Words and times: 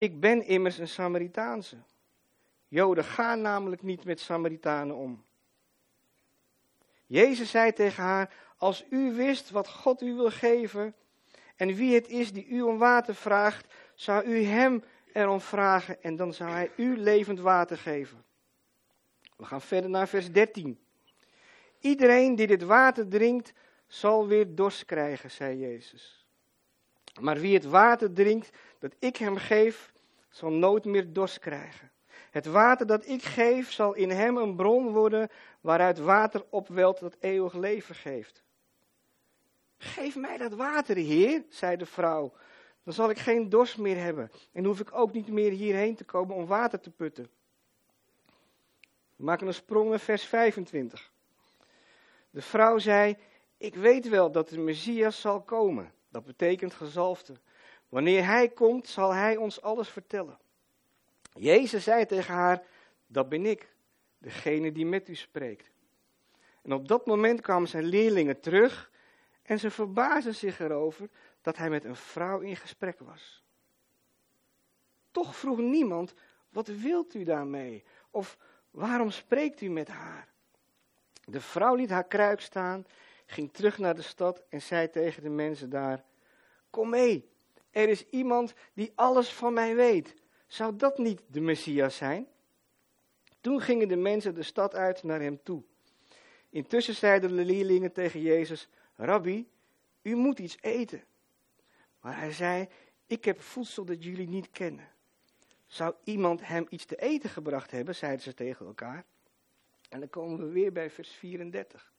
Ik 0.00 0.20
ben 0.20 0.46
immers 0.46 0.78
een 0.78 0.88
Samaritaanse. 0.88 1.76
Joden 2.68 3.04
gaan 3.04 3.40
namelijk 3.40 3.82
niet 3.82 4.04
met 4.04 4.20
Samaritanen 4.20 4.96
om. 4.96 5.24
Jezus 7.06 7.50
zei 7.50 7.72
tegen 7.72 8.02
haar: 8.02 8.34
Als 8.56 8.84
u 8.90 9.12
wist 9.14 9.50
wat 9.50 9.68
God 9.68 10.02
u 10.02 10.14
wil 10.14 10.30
geven 10.30 10.94
en 11.56 11.74
wie 11.74 11.94
het 11.94 12.08
is 12.08 12.32
die 12.32 12.46
u 12.46 12.62
om 12.62 12.78
water 12.78 13.14
vraagt, 13.14 13.74
zou 13.94 14.24
u 14.24 14.42
hem 14.42 14.84
erom 15.12 15.40
vragen 15.40 16.02
en 16.02 16.16
dan 16.16 16.34
zou 16.34 16.50
hij 16.50 16.70
u 16.76 16.96
levend 16.96 17.40
water 17.40 17.78
geven. 17.78 18.24
We 19.36 19.44
gaan 19.44 19.62
verder 19.62 19.90
naar 19.90 20.08
vers 20.08 20.32
13. 20.32 20.78
Iedereen 21.80 22.34
die 22.34 22.46
dit 22.46 22.62
water 22.62 23.08
drinkt, 23.08 23.52
zal 23.86 24.26
weer 24.26 24.54
dorst 24.54 24.84
krijgen, 24.84 25.30
zei 25.30 25.58
Jezus. 25.58 26.20
Maar 27.20 27.38
wie 27.38 27.54
het 27.54 27.64
water 27.64 28.12
drinkt 28.12 28.50
dat 28.78 28.94
ik 28.98 29.16
hem 29.16 29.36
geef, 29.36 29.89
zal 30.30 30.50
nooit 30.50 30.84
meer 30.84 31.12
dorst 31.12 31.38
krijgen. 31.38 31.90
Het 32.30 32.46
water 32.46 32.86
dat 32.86 33.06
ik 33.06 33.22
geef 33.22 33.72
zal 33.72 33.94
in 33.94 34.10
hem 34.10 34.36
een 34.36 34.56
bron 34.56 34.92
worden 34.92 35.28
waaruit 35.60 35.98
water 35.98 36.44
opwelt 36.50 37.00
dat 37.00 37.16
eeuwig 37.20 37.54
leven 37.54 37.94
geeft. 37.94 38.42
Geef 39.78 40.16
mij 40.16 40.36
dat 40.36 40.52
water, 40.52 40.96
Heer, 40.96 41.44
zei 41.48 41.76
de 41.76 41.86
vrouw. 41.86 42.32
Dan 42.82 42.94
zal 42.94 43.10
ik 43.10 43.18
geen 43.18 43.48
dorst 43.48 43.78
meer 43.78 43.96
hebben 43.96 44.30
en 44.52 44.64
hoef 44.64 44.80
ik 44.80 44.92
ook 44.92 45.12
niet 45.12 45.28
meer 45.28 45.50
hierheen 45.50 45.94
te 45.94 46.04
komen 46.04 46.36
om 46.36 46.46
water 46.46 46.80
te 46.80 46.90
putten. 46.90 47.30
We 49.16 49.24
maken 49.24 49.46
een 49.46 49.54
sprong 49.54 49.88
naar 49.90 50.00
vers 50.00 50.24
25. 50.24 51.12
De 52.30 52.42
vrouw 52.42 52.78
zei: 52.78 53.16
Ik 53.56 53.74
weet 53.74 54.08
wel 54.08 54.30
dat 54.30 54.48
de 54.48 54.58
Messias 54.58 55.20
zal 55.20 55.40
komen. 55.40 55.92
Dat 56.08 56.24
betekent 56.24 56.74
gezalfde. 56.74 57.40
Wanneer 57.90 58.24
hij 58.24 58.48
komt, 58.48 58.88
zal 58.88 59.14
hij 59.14 59.36
ons 59.36 59.62
alles 59.62 59.88
vertellen. 59.88 60.38
Jezus 61.32 61.84
zei 61.84 62.06
tegen 62.06 62.34
haar: 62.34 62.62
Dat 63.06 63.28
ben 63.28 63.46
ik, 63.46 63.74
degene 64.18 64.72
die 64.72 64.86
met 64.86 65.08
u 65.08 65.14
spreekt. 65.14 65.70
En 66.62 66.72
op 66.72 66.88
dat 66.88 67.06
moment 67.06 67.40
kwamen 67.40 67.68
zijn 67.68 67.84
leerlingen 67.84 68.40
terug 68.40 68.90
en 69.42 69.58
ze 69.58 69.70
verbaasden 69.70 70.34
zich 70.34 70.60
erover 70.60 71.08
dat 71.42 71.56
hij 71.56 71.70
met 71.70 71.84
een 71.84 71.96
vrouw 71.96 72.40
in 72.40 72.56
gesprek 72.56 72.98
was. 72.98 73.44
Toch 75.10 75.36
vroeg 75.36 75.58
niemand: 75.58 76.14
Wat 76.48 76.66
wilt 76.66 77.14
u 77.14 77.24
daarmee? 77.24 77.84
Of 78.10 78.38
waarom 78.70 79.10
spreekt 79.10 79.60
u 79.60 79.68
met 79.68 79.88
haar? 79.88 80.28
De 81.24 81.40
vrouw 81.40 81.74
liet 81.74 81.90
haar 81.90 82.06
kruik 82.06 82.40
staan, 82.40 82.86
ging 83.26 83.52
terug 83.52 83.78
naar 83.78 83.94
de 83.94 84.02
stad 84.02 84.42
en 84.48 84.62
zei 84.62 84.90
tegen 84.90 85.22
de 85.22 85.28
mensen 85.28 85.70
daar: 85.70 86.04
Kom 86.70 86.88
mee, 86.88 87.30
er 87.70 87.88
is 87.88 88.06
iemand 88.08 88.54
die 88.72 88.92
alles 88.94 89.32
van 89.32 89.52
mij 89.52 89.74
weet. 89.74 90.14
Zou 90.46 90.76
dat 90.76 90.98
niet 90.98 91.22
de 91.26 91.40
Messias 91.40 91.96
zijn? 91.96 92.26
Toen 93.40 93.60
gingen 93.60 93.88
de 93.88 93.96
mensen 93.96 94.34
de 94.34 94.42
stad 94.42 94.74
uit 94.74 95.02
naar 95.02 95.20
hem 95.20 95.40
toe. 95.42 95.62
Intussen 96.50 96.94
zeiden 96.94 97.36
de 97.36 97.44
leerlingen 97.44 97.92
tegen 97.92 98.20
Jezus: 98.20 98.68
Rabbi, 98.96 99.48
u 100.02 100.14
moet 100.14 100.38
iets 100.38 100.56
eten. 100.60 101.04
Maar 102.00 102.18
hij 102.18 102.32
zei: 102.32 102.68
Ik 103.06 103.24
heb 103.24 103.40
voedsel 103.40 103.84
dat 103.84 104.04
jullie 104.04 104.28
niet 104.28 104.50
kennen. 104.50 104.88
Zou 105.66 105.94
iemand 106.04 106.46
hem 106.46 106.66
iets 106.68 106.84
te 106.84 106.96
eten 106.96 107.30
gebracht 107.30 107.70
hebben? 107.70 107.94
zeiden 107.94 108.22
ze 108.22 108.34
tegen 108.34 108.66
elkaar. 108.66 109.04
En 109.88 110.00
dan 110.00 110.08
komen 110.08 110.38
we 110.38 110.52
weer 110.52 110.72
bij 110.72 110.90
vers 110.90 111.10
34. 111.10 111.92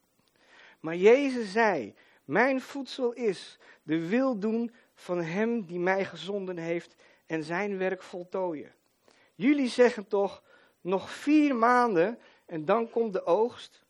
Maar 0.79 0.95
Jezus 0.95 1.51
zei: 1.51 1.93
Mijn 2.25 2.61
voedsel 2.61 3.13
is 3.13 3.57
de 3.83 4.07
wil 4.07 4.39
doen 4.39 4.71
van 5.01 5.21
hem 5.21 5.65
die 5.65 5.79
mij 5.79 6.05
gezonden 6.05 6.57
heeft 6.57 6.95
en 7.25 7.43
zijn 7.43 7.77
werk 7.77 8.03
voltooien. 8.03 8.73
Jullie 9.35 9.67
zeggen 9.67 10.07
toch 10.07 10.43
nog 10.81 11.11
vier 11.11 11.55
maanden 11.55 12.19
en 12.45 12.65
dan 12.65 12.89
komt 12.89 13.13
de 13.13 13.25
oogst? 13.25 13.83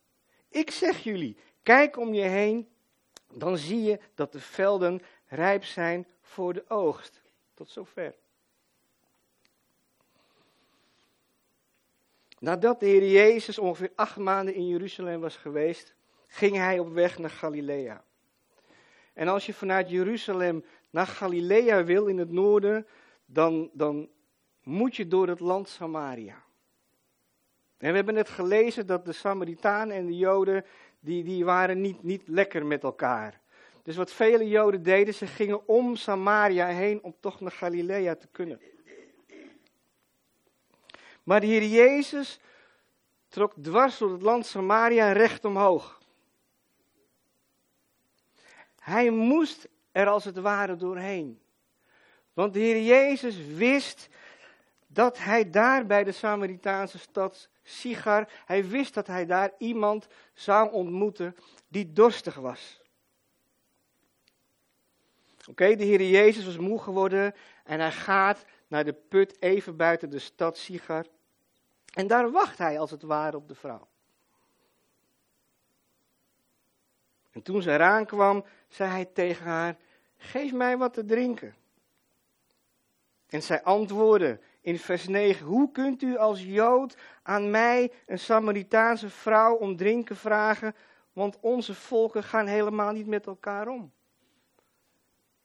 Ik 0.50 0.72
zeg 0.72 1.04
jullie, 1.04 1.38
kijk 1.64 1.98
om 1.98 2.14
je 2.14 2.22
heen, 2.22 2.70
dan 3.34 3.58
zie 3.58 3.82
je 3.82 4.00
dat 4.16 4.32
de 4.32 4.40
velden 4.40 5.02
rijp 5.28 5.64
zijn 5.64 6.08
voor 6.22 6.54
de 6.54 6.64
oogst. 6.68 7.22
Tot 7.54 7.70
zover. 7.70 8.16
Nadat 12.40 12.80
de 12.80 12.86
Heer 12.86 13.12
Jezus 13.12 13.58
ongeveer 13.58 13.92
acht 13.96 14.18
maanden 14.18 14.54
in 14.54 14.68
Jeruzalem 14.68 15.20
was 15.20 15.36
geweest, 15.36 15.96
ging 16.28 16.56
hij 16.56 16.80
op 16.80 16.94
weg 16.94 17.18
naar 17.18 17.30
Galilea. 17.30 18.04
En 19.14 19.28
als 19.28 19.46
je 19.46 19.54
vanuit 19.54 19.90
Jeruzalem 19.90 20.66
naar 20.92 21.08
Galilea 21.08 21.84
wil 21.84 22.06
in 22.06 22.18
het 22.18 22.32
noorden, 22.32 22.88
dan, 23.26 23.70
dan 23.74 24.10
moet 24.64 24.96
je 24.96 25.08
door 25.08 25.28
het 25.28 25.40
land 25.40 25.70
Samaria. 25.70 26.44
En 27.78 27.90
we 27.90 27.96
hebben 27.96 28.14
net 28.14 28.30
gelezen 28.30 28.88
dat 28.88 29.06
de 29.06 29.12
Samaritanen 29.12 29.96
en 29.96 30.06
de 30.06 30.18
Joden, 30.18 30.66
die, 31.00 31.24
die 31.24 31.46
waren 31.46 31.82
niet, 31.82 32.04
niet 32.04 32.28
lekker 32.28 32.66
met 32.66 32.84
elkaar. 32.84 33.42
Dus 33.84 33.96
wat 33.96 34.12
vele 34.12 34.48
Joden 34.48 34.84
deden, 34.84 35.14
ze 35.14 35.28
gingen 35.28 35.68
om 35.68 35.96
Samaria 35.96 36.68
heen 36.68 37.04
om 37.04 37.16
toch 37.20 37.40
naar 37.40 37.52
Galilea 37.52 38.16
te 38.16 38.28
kunnen. 38.28 38.62
Maar 41.24 41.40
de 41.40 41.46
Heer 41.46 41.66
Jezus 41.66 42.40
trok 43.28 43.54
dwars 43.62 43.98
door 43.98 44.12
het 44.12 44.22
land 44.22 44.46
Samaria 44.46 45.12
recht 45.12 45.46
omhoog. 45.46 46.02
Hij 48.80 49.10
moest 49.10 49.70
er 49.92 50.08
als 50.08 50.26
het 50.26 50.38
ware 50.38 50.76
doorheen. 50.76 51.42
Want 52.34 52.54
de 52.54 52.60
Heer 52.60 52.82
Jezus 52.82 53.38
wist 53.38 54.10
dat 54.88 55.18
hij 55.18 55.50
daar 55.50 55.86
bij 55.86 56.04
de 56.04 56.12
Samaritaanse 56.12 57.00
stad 57.00 57.50
Sigar, 57.64 58.30
hij 58.46 58.68
wist 58.68 58.94
dat 58.94 59.08
hij 59.08 59.26
daar 59.26 59.52
iemand 59.58 60.08
zou 60.34 60.72
ontmoeten 60.72 61.36
die 61.68 61.94
dorstig 61.94 62.36
was. 62.36 62.82
Oké, 65.50 65.76
de 65.76 65.84
Heer 65.84 66.02
Jezus 66.02 66.46
was 66.46 66.58
moe 66.58 66.80
geworden 66.80 67.36
en 67.64 67.80
hij 67.80 67.92
gaat 67.92 68.46
naar 68.68 68.84
de 68.84 68.94
put 68.94 69.42
even 69.42 69.78
buiten 69.78 70.10
de 70.10 70.20
stad 70.20 70.58
Sigar. 70.58 71.06
En 71.94 72.08
daar 72.08 72.32
wacht 72.32 72.58
hij 72.58 72.80
als 72.80 72.92
het 72.92 73.02
ware 73.02 73.38
op 73.38 73.48
de 73.48 73.56
vrouw. 73.56 73.88
En 77.32 77.42
toen 77.42 77.62
ze 77.62 77.72
eraan 77.72 78.06
kwam, 78.06 78.46
zei 78.68 78.90
hij 78.90 79.06
tegen 79.06 79.46
haar: 79.46 79.78
Geef 80.18 80.54
mij 80.54 80.78
wat 80.78 80.94
te 80.94 81.06
drinken. 81.06 81.56
En 83.28 83.44
zij 83.44 83.64
antwoordde 83.64 84.40
in 84.62 84.80
vers 84.80 85.08
9: 85.08 85.46
Hoe 85.46 85.72
kunt 85.72 86.02
u 86.02 86.18
als 86.18 86.44
Jood 86.44 86.98
aan 87.24 87.50
mij, 87.52 87.92
een 88.06 88.20
Samaritaanse 88.20 89.10
vrouw, 89.10 89.56
om 89.56 89.76
drinken 89.76 90.16
vragen? 90.16 90.76
Want 91.14 91.38
onze 91.40 91.74
volken 91.74 92.24
gaan 92.24 92.48
helemaal 92.48 92.92
niet 92.92 93.08
met 93.08 93.26
elkaar 93.26 93.68
om. 93.68 93.92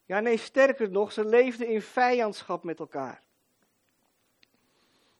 Ja, 0.04 0.20
nee, 0.20 0.36
sterker 0.36 0.90
nog, 0.90 1.12
ze 1.12 1.24
leefden 1.24 1.66
in 1.66 1.82
vijandschap 1.82 2.64
met 2.64 2.78
elkaar. 2.78 3.22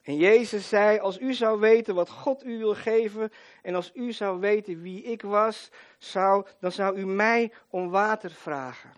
En 0.06 0.17
Jezus 0.17 0.69
zei, 0.69 0.99
als 0.99 1.19
u 1.19 1.34
zou 1.34 1.61
weten 1.61 1.94
wat 1.94 2.11
God 2.11 2.44
u 2.44 2.59
wil 2.59 2.75
geven 2.75 3.33
en 3.62 3.75
als 3.75 3.91
u 3.94 4.12
zou 4.12 4.41
weten 4.41 4.83
wie 4.83 5.03
ik 5.03 5.22
was, 5.22 5.71
zou, 5.99 6.47
dan 6.61 6.72
zou 6.72 6.97
u 6.97 7.06
mij 7.06 7.53
om 7.69 7.91
water 7.91 8.31
vragen. 8.31 8.93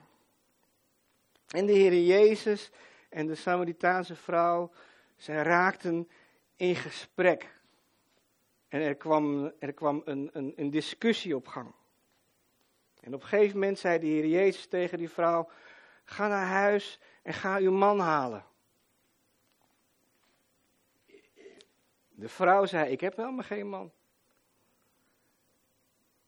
En 1.48 1.66
de 1.66 1.72
Heer 1.72 2.00
Jezus 2.00 2.70
en 3.08 3.26
de 3.26 3.34
Samaritaanse 3.34 4.16
vrouw, 4.16 4.70
zij 5.16 5.42
raakten 5.42 6.08
in 6.56 6.76
gesprek. 6.76 7.50
En 8.68 8.80
er 8.80 8.94
kwam, 8.94 9.52
er 9.58 9.72
kwam 9.72 10.02
een, 10.04 10.30
een, 10.32 10.52
een 10.56 10.70
discussie 10.70 11.36
op 11.36 11.46
gang. 11.46 11.72
En 13.00 13.14
op 13.14 13.22
een 13.22 13.28
gegeven 13.28 13.58
moment 13.58 13.78
zei 13.78 13.98
de 13.98 14.06
Heer 14.06 14.26
Jezus 14.26 14.66
tegen 14.66 14.98
die 14.98 15.10
vrouw, 15.10 15.48
ga 16.04 16.28
naar 16.28 16.46
huis 16.46 17.00
en 17.22 17.34
ga 17.34 17.56
uw 17.56 17.72
man 17.72 17.98
halen. 17.98 18.44
De 22.18 22.28
vrouw 22.28 22.66
zei, 22.66 22.90
ik 22.90 23.00
heb 23.00 23.16
helemaal 23.16 23.44
geen 23.44 23.68
man. 23.68 23.92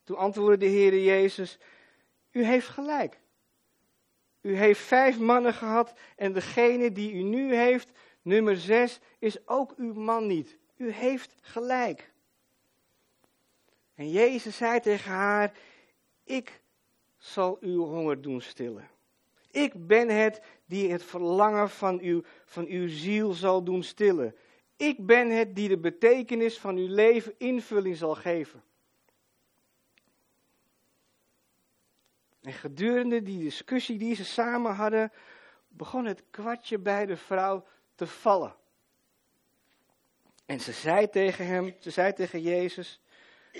Toen 0.04 0.16
antwoordde 0.16 0.56
de 0.56 0.66
Heer 0.66 0.98
Jezus, 0.98 1.58
u 2.30 2.44
heeft 2.44 2.68
gelijk. 2.68 3.20
U 4.40 4.56
heeft 4.56 4.80
vijf 4.80 5.18
mannen 5.18 5.54
gehad 5.54 5.92
en 6.16 6.32
degene 6.32 6.92
die 6.92 7.12
u 7.12 7.22
nu 7.22 7.54
heeft, 7.54 7.90
nummer 8.22 8.56
zes, 8.56 9.00
is 9.18 9.48
ook 9.48 9.74
uw 9.76 9.92
man 9.92 10.26
niet. 10.26 10.56
U 10.76 10.92
heeft 10.92 11.34
gelijk. 11.40 12.12
En 13.94 14.10
Jezus 14.10 14.56
zei 14.56 14.80
tegen 14.80 15.10
haar, 15.10 15.52
ik 16.24 16.60
zal 17.18 17.56
uw 17.60 17.84
honger 17.84 18.20
doen 18.20 18.40
stillen. 18.40 18.88
Ik 19.50 19.86
ben 19.86 20.08
het 20.08 20.42
die 20.66 20.92
het 20.92 21.02
verlangen 21.02 21.70
van 21.70 22.00
uw, 22.00 22.22
van 22.44 22.66
uw 22.66 22.88
ziel 22.88 23.32
zal 23.32 23.62
doen 23.62 23.82
stillen. 23.82 24.34
Ik 24.80 25.06
ben 25.06 25.30
het 25.30 25.54
die 25.54 25.68
de 25.68 25.78
betekenis 25.78 26.58
van 26.58 26.76
uw 26.76 26.88
leven 26.88 27.34
invulling 27.38 27.96
zal 27.96 28.14
geven. 28.14 28.62
En 32.42 32.52
gedurende 32.52 33.22
die 33.22 33.38
discussie 33.38 33.98
die 33.98 34.14
ze 34.14 34.24
samen 34.24 34.74
hadden, 34.74 35.12
begon 35.68 36.04
het 36.04 36.22
kwartje 36.30 36.78
bij 36.78 37.06
de 37.06 37.16
vrouw 37.16 37.66
te 37.94 38.06
vallen. 38.06 38.56
En 40.46 40.60
ze 40.60 40.72
zei 40.72 41.10
tegen 41.10 41.46
hem, 41.46 41.76
ze 41.78 41.90
zei 41.90 42.12
tegen 42.12 42.40
Jezus, 42.40 43.00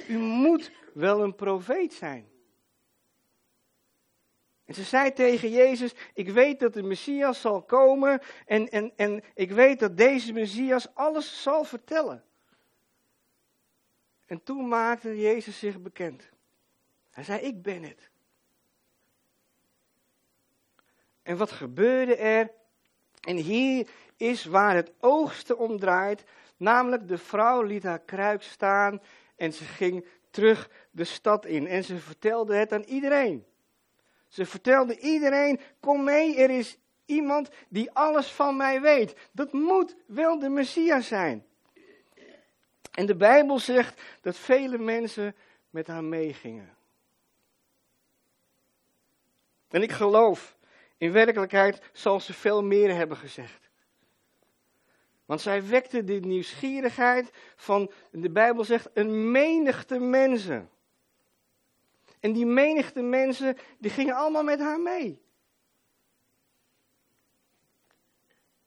u 0.09 0.19
moet 0.19 0.71
wel 0.95 1.23
een 1.23 1.35
profeet 1.35 1.93
zijn. 1.93 2.30
En 4.71 4.77
ze 4.77 4.83
zei 4.83 5.13
tegen 5.13 5.51
Jezus, 5.51 5.95
ik 6.15 6.29
weet 6.29 6.61
dat 6.61 6.73
de 6.73 6.83
Messias 6.83 7.41
zal 7.41 7.63
komen 7.63 8.21
en, 8.47 8.69
en, 8.69 8.93
en 8.97 9.23
ik 9.35 9.51
weet 9.51 9.81
dat 9.81 9.97
deze 9.97 10.33
Messias 10.33 10.95
alles 10.95 11.43
zal 11.43 11.65
vertellen. 11.65 12.25
En 14.27 14.43
toen 14.43 14.69
maakte 14.69 15.21
Jezus 15.21 15.59
zich 15.59 15.81
bekend. 15.81 16.29
Hij 17.11 17.25
zei, 17.25 17.41
ik 17.41 17.63
ben 17.63 17.83
het. 17.83 18.11
En 21.23 21.37
wat 21.37 21.51
gebeurde 21.51 22.17
er? 22.17 22.51
En 23.21 23.37
hier 23.37 23.89
is 24.17 24.45
waar 24.45 24.75
het 24.75 24.93
oogste 25.01 25.57
om 25.57 25.79
draait. 25.79 26.25
Namelijk 26.57 27.09
de 27.09 27.19
vrouw 27.19 27.63
liet 27.63 27.83
haar 27.83 28.01
kruik 28.01 28.43
staan 28.43 29.03
en 29.37 29.53
ze 29.53 29.65
ging 29.65 30.07
terug 30.31 30.71
de 30.91 31.05
stad 31.05 31.45
in. 31.45 31.67
En 31.67 31.85
ze 31.85 31.99
vertelde 31.99 32.55
het 32.55 32.73
aan 32.73 32.85
iedereen. 32.85 33.49
Ze 34.31 34.47
vertelde 34.47 34.99
iedereen, 34.99 35.61
kom 35.81 36.05
mee, 36.05 36.37
er 36.37 36.51
is 36.51 36.79
iemand 37.05 37.51
die 37.69 37.91
alles 37.93 38.33
van 38.33 38.57
mij 38.57 38.81
weet. 38.81 39.17
Dat 39.33 39.53
moet 39.53 39.97
wel 40.07 40.39
de 40.39 40.49
Messias 40.49 41.07
zijn. 41.07 41.47
En 42.91 43.07
de 43.07 43.17
Bijbel 43.17 43.59
zegt 43.59 44.03
dat 44.21 44.37
vele 44.37 44.79
mensen 44.79 45.35
met 45.71 45.87
haar 45.87 46.05
meegingen. 46.05 46.77
En 49.69 49.83
ik 49.83 49.93
geloof, 49.93 50.57
in 50.97 51.13
werkelijkheid 51.13 51.81
zal 51.93 52.21
ze 52.21 52.33
veel 52.33 52.63
meer 52.63 52.95
hebben 52.95 53.17
gezegd. 53.17 53.71
Want 55.25 55.41
zij 55.41 55.67
wekte 55.67 56.05
de 56.05 56.21
nieuwsgierigheid 56.21 57.31
van, 57.57 57.91
de 58.11 58.31
Bijbel 58.31 58.65
zegt, 58.65 58.89
een 58.95 59.31
menigte 59.31 59.99
mensen. 59.99 60.71
En 62.21 62.33
die 62.33 62.47
menigte 62.47 63.03
mensen, 63.03 63.57
die 63.79 63.91
gingen 63.91 64.15
allemaal 64.15 64.43
met 64.43 64.61
haar 64.61 64.81
mee. 64.81 65.23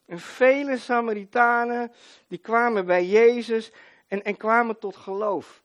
En 0.06 0.20
vele 0.20 0.78
Samaritanen, 0.78 1.92
die 2.28 2.38
kwamen 2.38 2.86
bij 2.86 3.06
Jezus 3.06 3.72
en, 4.08 4.24
en 4.24 4.38
kwamen 4.38 4.80
tot 4.80 4.96
geloof. 4.96 5.64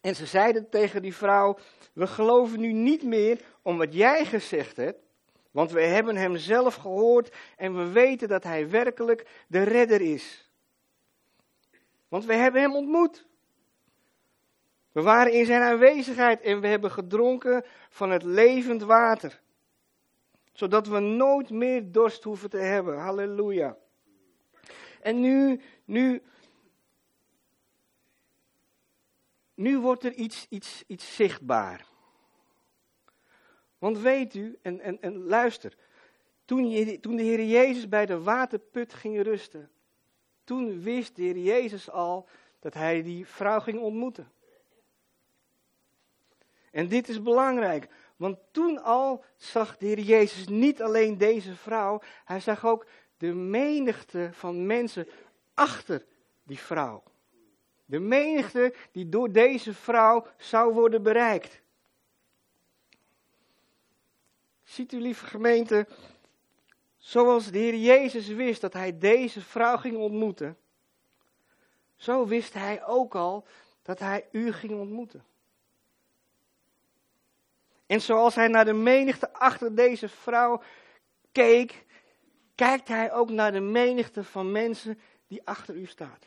En 0.00 0.14
ze 0.14 0.26
zeiden 0.26 0.68
tegen 0.68 1.02
die 1.02 1.14
vrouw, 1.14 1.58
we 1.92 2.06
geloven 2.06 2.60
nu 2.60 2.72
niet 2.72 3.02
meer 3.02 3.40
om 3.62 3.78
wat 3.78 3.94
jij 3.94 4.24
gezegd 4.24 4.76
hebt, 4.76 5.06
want 5.50 5.70
we 5.70 5.82
hebben 5.82 6.16
hem 6.16 6.36
zelf 6.36 6.74
gehoord 6.74 7.36
en 7.56 7.76
we 7.76 7.92
weten 7.92 8.28
dat 8.28 8.44
hij 8.44 8.70
werkelijk 8.70 9.26
de 9.46 9.62
redder 9.62 10.00
is. 10.00 10.50
Want 12.08 12.24
we 12.24 12.34
hebben 12.34 12.60
hem 12.60 12.74
ontmoet. 12.74 13.26
We 14.98 15.04
waren 15.04 15.32
in 15.32 15.46
zijn 15.46 15.62
aanwezigheid 15.62 16.40
en 16.40 16.60
we 16.60 16.66
hebben 16.66 16.90
gedronken 16.90 17.64
van 17.88 18.10
het 18.10 18.22
levend 18.22 18.82
water. 18.82 19.40
Zodat 20.52 20.86
we 20.86 20.98
nooit 20.98 21.50
meer 21.50 21.92
dorst 21.92 22.24
hoeven 22.24 22.50
te 22.50 22.56
hebben. 22.56 22.98
Halleluja. 22.98 23.76
En 25.00 25.20
nu, 25.20 25.60
nu, 25.84 26.22
nu 29.54 29.78
wordt 29.78 30.04
er 30.04 30.12
iets, 30.12 30.46
iets, 30.48 30.84
iets 30.86 31.16
zichtbaar. 31.16 31.86
Want 33.78 33.98
weet 33.98 34.34
u, 34.34 34.58
en, 34.62 34.80
en, 34.80 35.00
en 35.00 35.24
luister, 35.24 35.76
toen, 36.44 36.70
je, 36.70 37.00
toen 37.00 37.16
de 37.16 37.22
Heer 37.22 37.44
Jezus 37.44 37.88
bij 37.88 38.06
de 38.06 38.20
waterput 38.20 38.94
ging 38.94 39.22
rusten, 39.22 39.70
toen 40.44 40.82
wist 40.82 41.16
de 41.16 41.22
Heer 41.22 41.38
Jezus 41.38 41.90
al 41.90 42.28
dat 42.58 42.74
hij 42.74 43.02
die 43.02 43.26
vrouw 43.26 43.60
ging 43.60 43.80
ontmoeten. 43.80 44.36
En 46.78 46.88
dit 46.88 47.08
is 47.08 47.22
belangrijk, 47.22 47.88
want 48.16 48.38
toen 48.50 48.82
al 48.82 49.24
zag 49.36 49.76
de 49.76 49.86
Heer 49.86 50.00
Jezus 50.00 50.46
niet 50.48 50.82
alleen 50.82 51.18
deze 51.18 51.54
vrouw, 51.54 52.00
hij 52.24 52.40
zag 52.40 52.66
ook 52.66 52.86
de 53.16 53.34
menigte 53.34 54.28
van 54.32 54.66
mensen 54.66 55.08
achter 55.54 56.04
die 56.42 56.58
vrouw. 56.58 57.02
De 57.84 57.98
menigte 57.98 58.74
die 58.92 59.08
door 59.08 59.32
deze 59.32 59.74
vrouw 59.74 60.26
zou 60.36 60.72
worden 60.72 61.02
bereikt. 61.02 61.60
Ziet 64.62 64.92
u, 64.92 65.00
lieve 65.00 65.26
gemeente, 65.26 65.86
zoals 66.96 67.50
de 67.50 67.58
Heer 67.58 67.76
Jezus 67.76 68.28
wist 68.28 68.60
dat 68.60 68.72
hij 68.72 68.98
deze 68.98 69.40
vrouw 69.40 69.76
ging 69.76 69.96
ontmoeten, 69.96 70.56
zo 71.96 72.26
wist 72.26 72.54
hij 72.54 72.84
ook 72.84 73.14
al 73.14 73.46
dat 73.82 73.98
hij 73.98 74.28
u 74.30 74.52
ging 74.52 74.72
ontmoeten. 74.72 75.24
En 77.88 78.00
zoals 78.00 78.34
hij 78.34 78.48
naar 78.48 78.64
de 78.64 78.72
menigte 78.72 79.32
achter 79.32 79.74
deze 79.74 80.08
vrouw 80.08 80.62
keek, 81.32 81.84
kijkt 82.54 82.88
hij 82.88 83.12
ook 83.12 83.30
naar 83.30 83.52
de 83.52 83.60
menigte 83.60 84.24
van 84.24 84.52
mensen 84.52 85.00
die 85.26 85.40
achter 85.44 85.74
u 85.74 85.86
staat. 85.86 86.26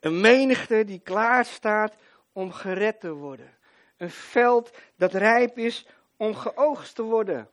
Een 0.00 0.20
menigte 0.20 0.84
die 0.84 1.00
klaar 1.00 1.44
staat 1.44 1.96
om 2.32 2.52
gered 2.52 3.00
te 3.00 3.12
worden. 3.12 3.58
Een 3.96 4.10
veld 4.10 4.78
dat 4.96 5.12
rijp 5.12 5.58
is 5.58 5.86
om 6.16 6.34
geoogst 6.34 6.94
te 6.94 7.02
worden. 7.02 7.50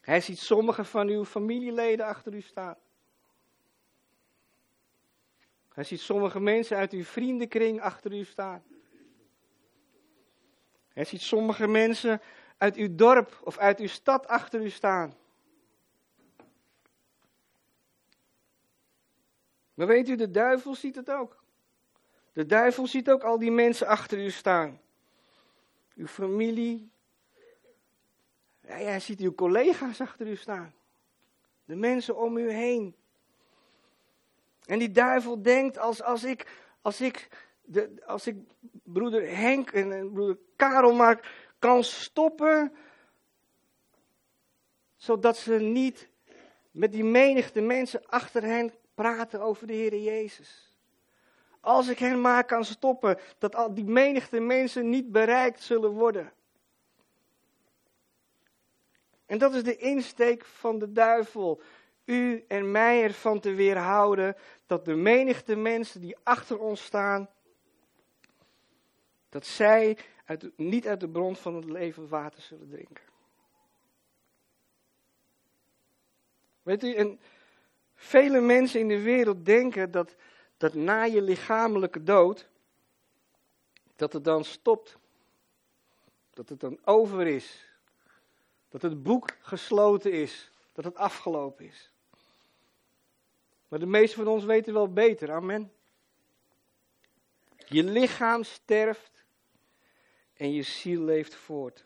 Hij 0.00 0.20
ziet 0.20 0.38
sommige 0.38 0.84
van 0.84 1.08
uw 1.08 1.24
familieleden 1.24 2.06
achter 2.06 2.34
u 2.34 2.40
staan. 2.40 2.76
Hij 5.76 5.84
ziet 5.84 6.00
sommige 6.00 6.40
mensen 6.40 6.76
uit 6.76 6.92
uw 6.92 7.04
vriendenkring 7.04 7.80
achter 7.80 8.12
u 8.12 8.24
staan. 8.24 8.62
Hij 10.88 11.04
ziet 11.04 11.20
sommige 11.20 11.66
mensen 11.66 12.20
uit 12.56 12.76
uw 12.76 12.94
dorp 12.94 13.40
of 13.44 13.58
uit 13.58 13.78
uw 13.78 13.86
stad 13.86 14.26
achter 14.26 14.60
u 14.60 14.70
staan. 14.70 15.14
Maar 19.74 19.86
weet 19.86 20.08
u, 20.08 20.16
de 20.16 20.30
duivel 20.30 20.74
ziet 20.74 20.94
het 20.94 21.10
ook. 21.10 21.44
De 22.32 22.46
duivel 22.46 22.86
ziet 22.86 23.10
ook 23.10 23.22
al 23.22 23.38
die 23.38 23.50
mensen 23.50 23.86
achter 23.86 24.24
u 24.24 24.30
staan. 24.30 24.80
Uw 25.94 26.06
familie. 26.06 26.90
Ja, 28.60 28.76
hij 28.76 29.00
ziet 29.00 29.20
uw 29.20 29.34
collega's 29.34 30.00
achter 30.00 30.26
u 30.26 30.36
staan. 30.36 30.74
De 31.64 31.76
mensen 31.76 32.16
om 32.16 32.36
u 32.36 32.50
heen. 32.50 32.96
En 34.66 34.78
die 34.78 34.90
duivel 34.90 35.42
denkt, 35.42 35.78
als, 35.78 36.02
als 36.02 36.24
ik, 36.24 36.46
als 36.82 37.00
ik, 37.00 37.28
de, 37.62 38.02
als 38.06 38.26
ik 38.26 38.36
broeder 38.82 39.36
Henk 39.36 39.70
en 39.70 40.12
broeder 40.12 40.38
Karel 40.56 40.92
maar 40.92 41.32
kan 41.58 41.84
stoppen, 41.84 42.72
zodat 44.96 45.36
ze 45.36 45.52
niet 45.52 46.08
met 46.70 46.92
die 46.92 47.04
menigte 47.04 47.60
mensen 47.60 48.06
achter 48.06 48.42
hen 48.42 48.72
praten 48.94 49.40
over 49.40 49.66
de 49.66 49.72
Heer 49.72 49.98
Jezus. 49.98 50.76
Als 51.60 51.88
ik 51.88 51.98
hen 51.98 52.20
maar 52.20 52.44
kan 52.44 52.64
stoppen, 52.64 53.18
dat 53.38 53.54
al 53.54 53.74
die 53.74 53.84
menigte 53.84 54.40
mensen 54.40 54.88
niet 54.88 55.12
bereikt 55.12 55.62
zullen 55.62 55.90
worden. 55.90 56.32
En 59.26 59.38
dat 59.38 59.54
is 59.54 59.62
de 59.62 59.76
insteek 59.76 60.44
van 60.44 60.78
de 60.78 60.92
duivel 60.92 61.60
u 62.06 62.44
en 62.48 62.70
mij 62.70 63.02
ervan 63.02 63.40
te 63.40 63.54
weerhouden 63.54 64.36
dat 64.66 64.84
de 64.84 64.94
menigte 64.94 65.56
mensen 65.56 66.00
die 66.00 66.16
achter 66.22 66.58
ons 66.58 66.84
staan, 66.84 67.28
dat 69.28 69.46
zij 69.46 69.98
niet 70.56 70.86
uit 70.86 71.00
de 71.00 71.08
bron 71.08 71.36
van 71.36 71.54
het 71.54 71.64
leven 71.64 72.08
water 72.08 72.42
zullen 72.42 72.68
drinken. 72.68 73.04
Weet 76.62 76.82
u, 76.82 76.94
en 76.94 77.20
vele 77.94 78.40
mensen 78.40 78.80
in 78.80 78.88
de 78.88 79.00
wereld 79.00 79.44
denken 79.44 79.90
dat, 79.90 80.14
dat 80.56 80.74
na 80.74 81.02
je 81.02 81.22
lichamelijke 81.22 82.02
dood, 82.02 82.48
dat 83.96 84.12
het 84.12 84.24
dan 84.24 84.44
stopt. 84.44 84.96
Dat 86.30 86.48
het 86.48 86.60
dan 86.60 86.78
over 86.84 87.26
is. 87.26 87.64
Dat 88.68 88.82
het 88.82 89.02
boek 89.02 89.36
gesloten 89.40 90.12
is. 90.12 90.50
Dat 90.72 90.84
het 90.84 90.96
afgelopen 90.96 91.64
is. 91.64 91.90
Maar 93.68 93.78
de 93.78 93.86
meesten 93.86 94.24
van 94.24 94.32
ons 94.32 94.44
weten 94.44 94.72
wel 94.72 94.92
beter, 94.92 95.32
amen. 95.32 95.72
Je 97.68 97.84
lichaam 97.84 98.42
sterft 98.44 99.24
en 100.34 100.52
je 100.52 100.62
ziel 100.62 101.02
leeft 101.02 101.34
voort. 101.34 101.84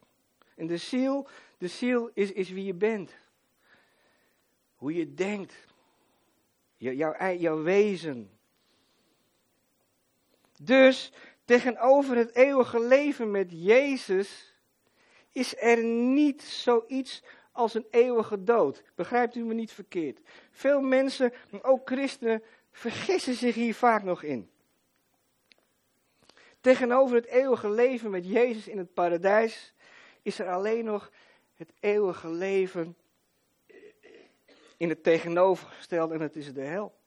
En 0.56 0.66
de 0.66 0.76
ziel, 0.76 1.28
de 1.58 1.68
ziel 1.68 2.10
is, 2.14 2.32
is 2.32 2.50
wie 2.50 2.64
je 2.64 2.74
bent. 2.74 3.14
Hoe 4.74 4.94
je 4.94 5.14
denkt. 5.14 5.54
Jouw, 6.76 7.34
jouw 7.34 7.62
wezen. 7.62 8.38
Dus 10.62 11.12
tegenover 11.44 12.16
het 12.16 12.34
eeuwige 12.34 12.80
leven 12.80 13.30
met 13.30 13.46
Jezus 13.50 14.54
is 15.32 15.56
er 15.56 15.84
niet 15.84 16.42
zoiets 16.42 17.22
als 17.52 17.74
een 17.74 17.86
eeuwige 17.90 18.44
dood. 18.44 18.82
Begrijpt 18.94 19.34
u 19.34 19.44
me 19.44 19.54
niet 19.54 19.72
verkeerd? 19.72 20.20
Veel 20.50 20.80
mensen, 20.80 21.32
ook 21.62 21.88
christenen, 21.88 22.42
vergissen 22.70 23.34
zich 23.34 23.54
hier 23.54 23.74
vaak 23.74 24.02
nog 24.02 24.22
in. 24.22 24.50
Tegenover 26.60 27.16
het 27.16 27.26
eeuwige 27.26 27.70
leven 27.70 28.10
met 28.10 28.26
Jezus 28.26 28.68
in 28.68 28.78
het 28.78 28.94
paradijs 28.94 29.74
is 30.22 30.38
er 30.38 30.50
alleen 30.50 30.84
nog 30.84 31.10
het 31.56 31.72
eeuwige 31.80 32.28
leven 32.28 32.96
in 34.76 34.88
het 34.88 35.02
tegenovergestelde 35.02 36.14
en 36.14 36.20
het 36.20 36.36
is 36.36 36.52
de 36.52 36.60
hel. 36.60 36.98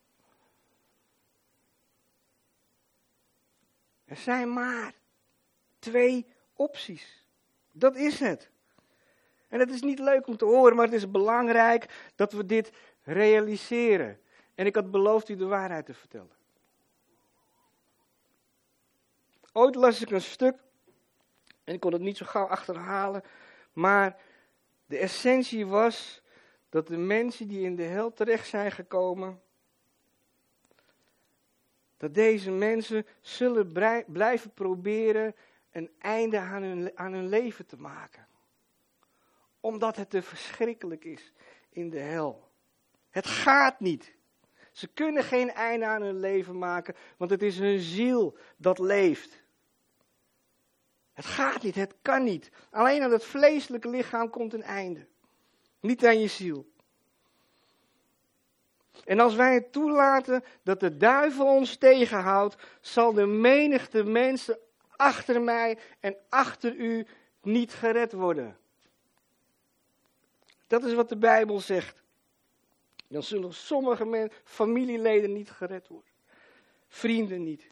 Er 4.04 4.16
zijn 4.16 4.52
maar 4.52 4.94
twee 5.78 6.26
opties. 6.52 7.26
Dat 7.72 7.96
is 7.96 8.20
het. 8.20 8.50
En 9.54 9.60
het 9.60 9.70
is 9.70 9.82
niet 9.82 9.98
leuk 9.98 10.26
om 10.26 10.36
te 10.36 10.44
horen, 10.44 10.76
maar 10.76 10.84
het 10.84 10.94
is 10.94 11.10
belangrijk 11.10 12.10
dat 12.14 12.32
we 12.32 12.46
dit 12.46 12.72
realiseren. 13.02 14.20
En 14.54 14.66
ik 14.66 14.74
had 14.74 14.90
beloofd 14.90 15.28
u 15.28 15.36
de 15.36 15.46
waarheid 15.46 15.86
te 15.86 15.94
vertellen. 15.94 16.36
Ooit 19.52 19.74
las 19.74 20.00
ik 20.00 20.10
een 20.10 20.20
stuk, 20.20 20.56
en 21.64 21.74
ik 21.74 21.80
kon 21.80 21.92
het 21.92 22.02
niet 22.02 22.16
zo 22.16 22.26
gauw 22.26 22.46
achterhalen, 22.46 23.22
maar 23.72 24.16
de 24.86 24.98
essentie 24.98 25.66
was 25.66 26.22
dat 26.68 26.86
de 26.86 26.96
mensen 26.96 27.48
die 27.48 27.64
in 27.64 27.76
de 27.76 27.82
hel 27.82 28.12
terecht 28.12 28.48
zijn 28.48 28.72
gekomen, 28.72 29.42
dat 31.96 32.14
deze 32.14 32.50
mensen 32.50 33.06
zullen 33.20 33.72
blijven 34.06 34.50
proberen 34.50 35.34
een 35.70 35.90
einde 35.98 36.38
aan 36.38 36.62
hun, 36.62 36.98
aan 36.98 37.12
hun 37.12 37.28
leven 37.28 37.66
te 37.66 37.76
maken. 37.76 38.32
Omdat 39.64 39.96
het 39.96 40.10
te 40.10 40.22
verschrikkelijk 40.22 41.04
is 41.04 41.32
in 41.70 41.90
de 41.90 41.98
hel. 41.98 42.48
Het 43.10 43.26
gaat 43.26 43.80
niet. 43.80 44.14
Ze 44.72 44.86
kunnen 44.86 45.24
geen 45.24 45.50
einde 45.50 45.86
aan 45.86 46.02
hun 46.02 46.20
leven 46.20 46.58
maken, 46.58 46.94
want 47.16 47.30
het 47.30 47.42
is 47.42 47.58
hun 47.58 47.80
ziel 47.80 48.36
dat 48.56 48.78
leeft. 48.78 49.42
Het 51.12 51.24
gaat 51.24 51.62
niet, 51.62 51.74
het 51.74 51.94
kan 52.02 52.24
niet. 52.24 52.50
Alleen 52.70 53.02
aan 53.02 53.12
het 53.12 53.24
vleeselijke 53.24 53.88
lichaam 53.88 54.30
komt 54.30 54.52
een 54.52 54.62
einde. 54.62 55.06
Niet 55.80 56.06
aan 56.06 56.20
je 56.20 56.28
ziel. 56.28 56.72
En 59.04 59.20
als 59.20 59.34
wij 59.34 59.54
het 59.54 59.72
toelaten 59.72 60.44
dat 60.62 60.80
de 60.80 60.96
duivel 60.96 61.46
ons 61.46 61.76
tegenhoudt, 61.76 62.56
zal 62.80 63.12
de 63.12 63.26
menigte 63.26 64.04
mensen 64.04 64.58
achter 64.96 65.42
mij 65.42 65.78
en 66.00 66.16
achter 66.28 66.74
u 66.74 67.06
niet 67.42 67.72
gered 67.72 68.12
worden. 68.12 68.58
Dat 70.66 70.84
is 70.84 70.94
wat 70.94 71.08
de 71.08 71.16
Bijbel 71.16 71.60
zegt. 71.60 72.02
Dan 73.08 73.22
zullen 73.22 73.54
sommige 73.54 74.30
familieleden 74.44 75.32
niet 75.32 75.50
gered 75.50 75.88
worden. 75.88 76.10
Vrienden 76.88 77.42
niet. 77.42 77.70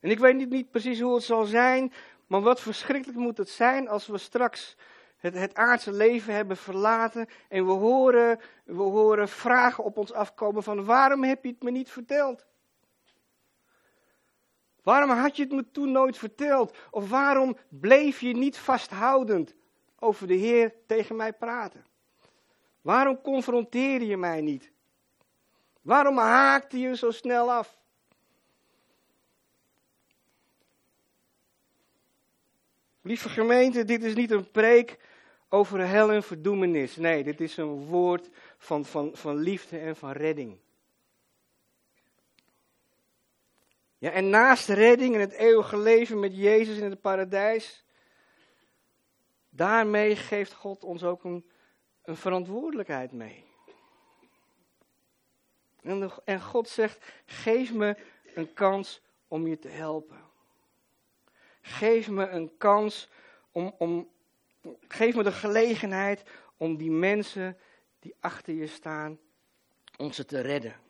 En 0.00 0.10
ik 0.10 0.18
weet 0.18 0.36
niet, 0.36 0.50
niet 0.50 0.70
precies 0.70 1.00
hoe 1.00 1.14
het 1.14 1.24
zal 1.24 1.44
zijn, 1.44 1.92
maar 2.26 2.40
wat 2.40 2.60
verschrikkelijk 2.60 3.18
moet 3.18 3.38
het 3.38 3.48
zijn 3.48 3.88
als 3.88 4.06
we 4.06 4.18
straks 4.18 4.76
het, 5.16 5.34
het 5.34 5.54
aardse 5.54 5.92
leven 5.92 6.34
hebben 6.34 6.56
verlaten 6.56 7.28
en 7.48 7.66
we 7.66 7.72
horen, 7.72 8.40
we 8.64 8.82
horen 8.82 9.28
vragen 9.28 9.84
op 9.84 9.96
ons 9.96 10.12
afkomen 10.12 10.62
van 10.62 10.84
waarom 10.84 11.24
heb 11.24 11.44
je 11.44 11.50
het 11.50 11.62
me 11.62 11.70
niet 11.70 11.90
verteld? 11.90 12.46
Waarom 14.82 15.10
had 15.10 15.36
je 15.36 15.42
het 15.42 15.52
me 15.52 15.70
toen 15.70 15.92
nooit 15.92 16.18
verteld? 16.18 16.76
Of 16.90 17.10
waarom 17.10 17.56
bleef 17.68 18.20
je 18.20 18.36
niet 18.36 18.58
vasthoudend 18.58 19.54
over 19.98 20.26
de 20.26 20.34
Heer 20.34 20.74
tegen 20.86 21.16
mij 21.16 21.32
praten? 21.32 21.84
Waarom 22.80 23.20
confronteerde 23.20 24.06
je 24.06 24.16
mij 24.16 24.40
niet? 24.40 24.70
Waarom 25.82 26.18
haakte 26.18 26.78
je 26.78 26.96
zo 26.96 27.10
snel 27.10 27.52
af? 27.52 27.78
Lieve 33.02 33.28
gemeente, 33.28 33.84
dit 33.84 34.02
is 34.02 34.14
niet 34.14 34.30
een 34.30 34.50
preek 34.50 34.98
over 35.48 35.86
hel 35.86 36.12
en 36.12 36.22
verdoemenis. 36.22 36.96
Nee, 36.96 37.24
dit 37.24 37.40
is 37.40 37.56
een 37.56 37.86
woord 37.86 38.30
van, 38.58 38.84
van, 38.84 39.10
van 39.16 39.36
liefde 39.36 39.78
en 39.78 39.96
van 39.96 40.12
redding. 40.12 40.58
Ja, 43.98 44.10
en 44.10 44.28
naast 44.28 44.68
redding 44.68 45.14
en 45.14 45.20
het 45.20 45.32
eeuwige 45.32 45.78
leven 45.78 46.20
met 46.20 46.36
Jezus 46.36 46.78
in 46.78 46.90
het 46.90 47.00
paradijs, 47.00 47.84
daarmee 49.56 50.16
geeft 50.16 50.52
God 50.52 50.84
ons 50.84 51.04
ook 51.04 51.24
een, 51.24 51.50
een 52.02 52.16
verantwoordelijkheid 52.16 53.12
mee. 53.12 53.44
En, 55.82 56.10
en 56.24 56.40
God 56.40 56.68
zegt, 56.68 57.04
geef 57.26 57.72
me 57.72 57.96
een 58.34 58.52
kans 58.52 59.00
om 59.28 59.46
je 59.46 59.58
te 59.58 59.68
helpen. 59.68 60.24
Geef 61.60 62.08
me 62.08 62.28
een 62.28 62.56
kans 62.56 63.08
om, 63.52 63.74
om, 63.78 64.08
geef 64.88 65.14
me 65.14 65.22
de 65.22 65.32
gelegenheid 65.32 66.22
om 66.56 66.76
die 66.76 66.90
mensen 66.90 67.56
die 67.98 68.14
achter 68.20 68.54
je 68.54 68.66
staan, 68.66 69.18
om 69.96 70.12
ze 70.12 70.24
te 70.24 70.40
redden. 70.40 70.85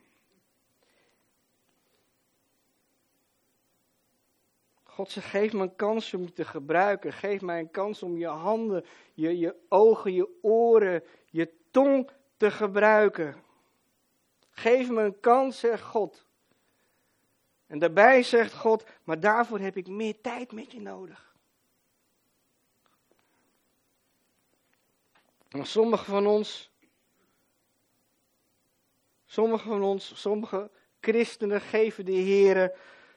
God 4.97 5.11
zegt, 5.11 5.27
geef 5.27 5.53
me 5.53 5.63
een 5.63 5.77
kans 5.77 6.15
om 6.15 6.23
je 6.23 6.33
te 6.33 6.45
gebruiken. 6.45 7.13
Geef 7.13 7.41
mij 7.41 7.59
een 7.59 7.71
kans 7.71 8.03
om 8.03 8.17
je 8.19 8.27
handen, 8.27 8.85
je, 9.15 9.39
je 9.39 9.55
ogen, 9.69 10.13
je 10.13 10.29
oren, 10.43 11.05
je 11.31 11.53
tong 11.71 12.11
te 12.37 12.51
gebruiken. 12.51 13.43
Geef 14.51 14.91
me 14.91 15.03
een 15.03 15.21
kans, 15.21 15.59
zegt 15.59 15.83
God. 15.83 16.27
En 17.67 17.79
daarbij 17.79 18.23
zegt 18.23 18.55
God, 18.55 18.85
maar 19.05 19.21
daarvoor 19.21 19.59
heb 19.59 19.77
ik 19.77 19.87
meer 19.87 20.21
tijd 20.21 20.53
met 20.53 20.73
je 20.73 20.81
nodig. 20.81 21.35
En 25.49 25.67
sommigen 25.67 26.07
van 26.07 26.27
ons, 26.27 26.71
sommigen 29.27 29.71
van 29.71 29.83
ons, 29.83 30.21
sommige 30.21 30.71
christenen 31.01 31.61
geven 31.61 32.05
de 32.05 32.13
Heeren 32.13 32.73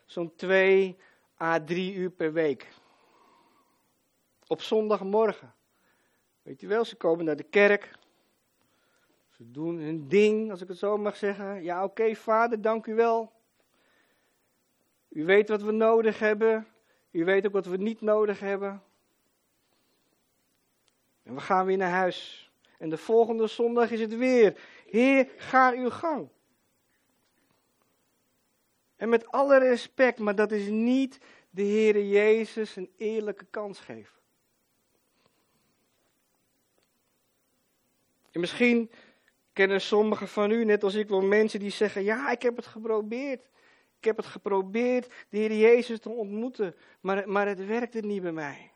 zo'n 0.05 0.35
twee 0.35 0.97
à 1.41 1.59
drie 1.59 1.93
uur 1.93 2.09
per 2.09 2.33
week. 2.33 2.67
Op 4.47 4.61
zondagmorgen. 4.61 5.53
Weet 6.41 6.61
je 6.61 6.67
wel, 6.67 6.85
ze 6.85 6.95
komen 6.95 7.25
naar 7.25 7.35
de 7.35 7.43
kerk. 7.43 7.97
Ze 9.29 9.51
doen 9.51 9.77
hun 9.77 10.07
ding, 10.07 10.51
als 10.51 10.61
ik 10.61 10.67
het 10.67 10.77
zo 10.77 10.97
mag 10.97 11.15
zeggen. 11.15 11.63
Ja, 11.63 11.83
oké, 11.83 12.15
vader, 12.15 12.61
dank 12.61 12.85
u 12.85 12.95
wel. 12.95 13.31
U 15.09 15.25
weet 15.25 15.49
wat 15.49 15.61
we 15.61 15.71
nodig 15.71 16.19
hebben. 16.19 16.67
U 17.11 17.25
weet 17.25 17.45
ook 17.45 17.53
wat 17.53 17.65
we 17.65 17.77
niet 17.77 18.01
nodig 18.01 18.39
hebben. 18.39 18.83
En 21.23 21.33
we 21.33 21.41
gaan 21.41 21.65
weer 21.65 21.77
naar 21.77 21.89
huis. 21.89 22.51
En 22.77 22.89
de 22.89 22.97
volgende 22.97 23.47
zondag 23.47 23.91
is 23.91 23.99
het 23.99 24.15
weer. 24.17 24.59
Heer, 24.85 25.29
ga 25.37 25.71
uw 25.71 25.89
gang. 25.89 26.29
En 28.99 29.09
met 29.09 29.31
alle 29.31 29.57
respect, 29.57 30.19
maar 30.19 30.35
dat 30.35 30.51
is 30.51 30.67
niet 30.67 31.17
de 31.49 31.61
Heere 31.61 32.09
Jezus 32.09 32.75
een 32.75 32.91
eerlijke 32.97 33.45
kans 33.49 33.79
geven. 33.79 34.19
En 38.31 38.39
misschien 38.39 38.91
kennen 39.53 39.81
sommigen 39.81 40.27
van 40.27 40.51
u, 40.51 40.65
net 40.65 40.83
als 40.83 40.93
ik, 40.95 41.09
wel 41.09 41.21
mensen 41.21 41.59
die 41.59 41.71
zeggen: 41.71 42.03
Ja, 42.03 42.31
ik 42.31 42.41
heb 42.41 42.55
het 42.55 42.65
geprobeerd. 42.65 43.49
Ik 43.97 44.05
heb 44.05 44.17
het 44.17 44.25
geprobeerd 44.25 45.13
de 45.29 45.37
Heer 45.37 45.53
Jezus 45.53 45.99
te 45.99 46.09
ontmoeten, 46.09 46.75
maar, 46.99 47.29
maar 47.29 47.47
het 47.47 47.65
werkte 47.65 47.99
niet 47.99 48.21
bij 48.21 48.31
mij. 48.31 48.71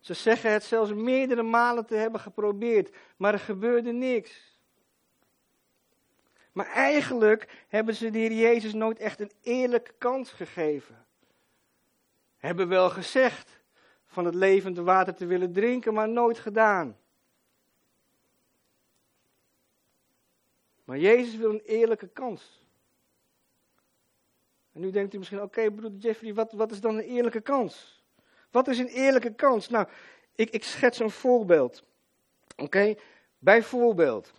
Ze 0.00 0.14
zeggen 0.14 0.52
het 0.52 0.64
zelfs 0.64 0.92
meerdere 0.92 1.42
malen 1.42 1.86
te 1.86 1.94
hebben 1.94 2.20
geprobeerd, 2.20 2.96
maar 3.16 3.32
er 3.32 3.38
gebeurde 3.38 3.92
niks. 3.92 4.53
Maar 6.54 6.66
eigenlijk 6.66 7.64
hebben 7.68 7.94
ze 7.94 8.10
de 8.10 8.18
Heer 8.18 8.32
Jezus 8.32 8.72
nooit 8.72 8.98
echt 8.98 9.20
een 9.20 9.32
eerlijke 9.42 9.92
kans 9.98 10.30
gegeven. 10.30 11.06
Hebben 12.36 12.68
wel 12.68 12.90
gezegd 12.90 13.60
van 14.06 14.24
het 14.24 14.34
levende 14.34 14.82
water 14.82 15.14
te 15.14 15.26
willen 15.26 15.52
drinken, 15.52 15.94
maar 15.94 16.08
nooit 16.08 16.38
gedaan. 16.38 16.98
Maar 20.84 20.98
Jezus 20.98 21.36
wil 21.36 21.50
een 21.50 21.62
eerlijke 21.64 22.08
kans. 22.08 22.62
En 24.72 24.80
nu 24.80 24.90
denkt 24.90 25.14
u 25.14 25.18
misschien, 25.18 25.42
oké 25.42 25.70
broeder 25.70 26.00
Jeffrey, 26.00 26.34
wat, 26.34 26.52
wat 26.52 26.70
is 26.70 26.80
dan 26.80 26.94
een 26.94 27.04
eerlijke 27.04 27.40
kans? 27.40 28.04
Wat 28.50 28.68
is 28.68 28.78
een 28.78 28.88
eerlijke 28.88 29.34
kans? 29.34 29.68
Nou, 29.68 29.88
ik, 30.34 30.50
ik 30.50 30.64
schets 30.64 30.98
een 30.98 31.10
voorbeeld. 31.10 31.84
Oké, 32.56 32.94
bijvoorbeeld, 33.38 34.32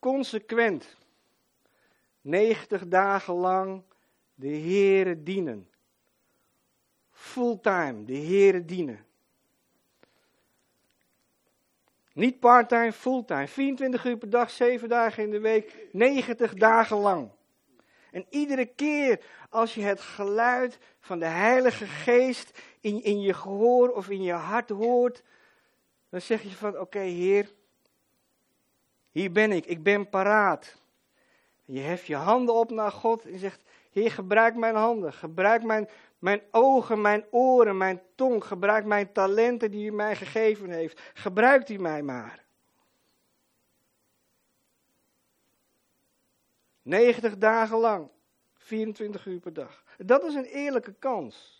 consequent, 0.00 0.96
90 2.20 2.88
dagen 2.88 3.34
lang 3.34 3.82
de 4.34 4.48
Here 4.48 5.22
dienen. 5.22 5.68
fulltime 7.20 8.04
de 8.04 8.16
Heere 8.16 8.64
dienen. 8.64 9.04
Niet 12.12 12.40
parttime, 12.40 12.92
fulltime. 12.92 13.48
24 13.48 14.04
uur 14.04 14.16
per 14.16 14.30
dag, 14.30 14.50
7 14.50 14.88
dagen 14.88 15.22
in 15.22 15.30
de 15.30 15.40
week, 15.40 15.88
90 15.92 16.54
dagen 16.54 16.96
lang. 16.96 17.30
En 18.10 18.26
iedere 18.30 18.66
keer 18.66 19.20
als 19.50 19.74
je 19.74 19.82
het 19.82 20.00
geluid 20.00 20.78
van 21.00 21.18
de 21.18 21.26
Heilige 21.26 21.86
Geest 21.86 22.58
in, 22.80 23.02
in 23.02 23.20
je 23.20 23.34
gehoor 23.34 23.88
of 23.88 24.08
in 24.08 24.22
je 24.22 24.32
hart 24.32 24.70
hoort, 24.70 25.22
dan 26.08 26.20
zeg 26.20 26.42
je 26.42 26.50
van 26.50 26.78
oké 26.78 26.98
Heer, 26.98 27.52
hier 29.10 29.32
ben 29.32 29.52
ik, 29.52 29.66
ik 29.66 29.82
ben 29.82 30.08
paraat. 30.08 30.76
Je 31.64 31.80
heft 31.80 32.06
je 32.06 32.16
handen 32.16 32.54
op 32.54 32.70
naar 32.70 32.92
God 32.92 33.24
en 33.26 33.38
zegt, 33.38 33.62
Heer 33.90 34.10
gebruik 34.10 34.56
mijn 34.56 34.74
handen, 34.74 35.12
gebruik 35.12 35.62
mijn, 35.62 35.88
mijn 36.18 36.42
ogen, 36.50 37.00
mijn 37.00 37.26
oren, 37.30 37.76
mijn 37.76 38.02
tong, 38.14 38.44
gebruik 38.44 38.84
mijn 38.84 39.12
talenten 39.12 39.70
die 39.70 39.86
u 39.86 39.92
mij 39.92 40.16
gegeven 40.16 40.70
heeft. 40.70 41.00
Gebruikt 41.14 41.68
u 41.68 41.78
mij 41.78 42.02
maar. 42.02 42.44
90 46.82 47.38
dagen 47.38 47.78
lang, 47.78 48.08
24 48.54 49.26
uur 49.26 49.40
per 49.40 49.52
dag. 49.52 49.84
Dat 49.98 50.24
is 50.24 50.34
een 50.34 50.44
eerlijke 50.44 50.92
kans. 50.92 51.59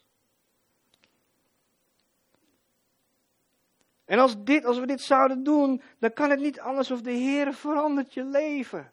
En 4.11 4.19
als, 4.19 4.45
dit, 4.45 4.65
als 4.65 4.79
we 4.79 4.87
dit 4.87 5.01
zouden 5.01 5.43
doen, 5.43 5.83
dan 5.99 6.13
kan 6.13 6.31
het 6.31 6.41
niet 6.41 6.61
anders 6.61 6.91
of 6.91 7.01
de 7.01 7.11
Heer 7.11 7.55
verandert 7.55 8.15
je 8.15 8.25
leven. 8.25 8.93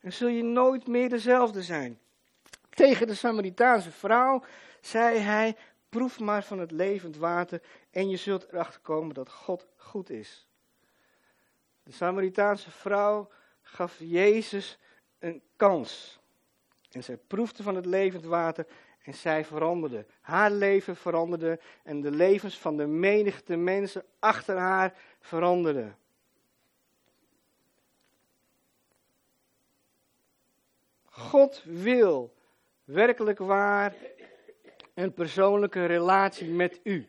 En 0.00 0.12
zul 0.12 0.28
je 0.28 0.42
nooit 0.42 0.86
meer 0.86 1.08
dezelfde 1.08 1.62
zijn. 1.62 1.98
Tegen 2.70 3.06
de 3.06 3.14
Samaritaanse 3.14 3.90
vrouw 3.90 4.44
zei 4.80 5.18
hij: 5.18 5.56
Proef 5.88 6.20
maar 6.20 6.44
van 6.44 6.58
het 6.58 6.70
levend 6.70 7.16
water 7.16 7.62
en 7.90 8.08
je 8.08 8.16
zult 8.16 8.48
erachter 8.48 8.80
komen 8.80 9.14
dat 9.14 9.30
God 9.30 9.66
goed 9.76 10.10
is. 10.10 10.46
De 11.82 11.92
Samaritaanse 11.92 12.70
vrouw 12.70 13.30
gaf 13.62 13.96
Jezus 13.98 14.78
een 15.18 15.42
kans. 15.56 16.20
En 16.90 17.04
zij 17.04 17.16
proefde 17.16 17.62
van 17.62 17.74
het 17.74 17.86
levend 17.86 18.24
water 18.24 18.66
en 19.06 19.14
zij 19.14 19.44
veranderde. 19.44 20.06
Haar 20.20 20.50
leven 20.50 20.96
veranderde 20.96 21.60
en 21.82 22.00
de 22.00 22.10
levens 22.10 22.58
van 22.58 22.76
de 22.76 22.86
menigte 22.86 23.56
mensen 23.56 24.04
achter 24.18 24.56
haar 24.56 24.94
veranderden. 25.20 25.98
God 31.04 31.62
wil 31.64 32.34
werkelijk 32.84 33.38
waar 33.38 33.94
een 34.94 35.12
persoonlijke 35.12 35.84
relatie 35.84 36.48
met 36.48 36.80
u. 36.82 37.08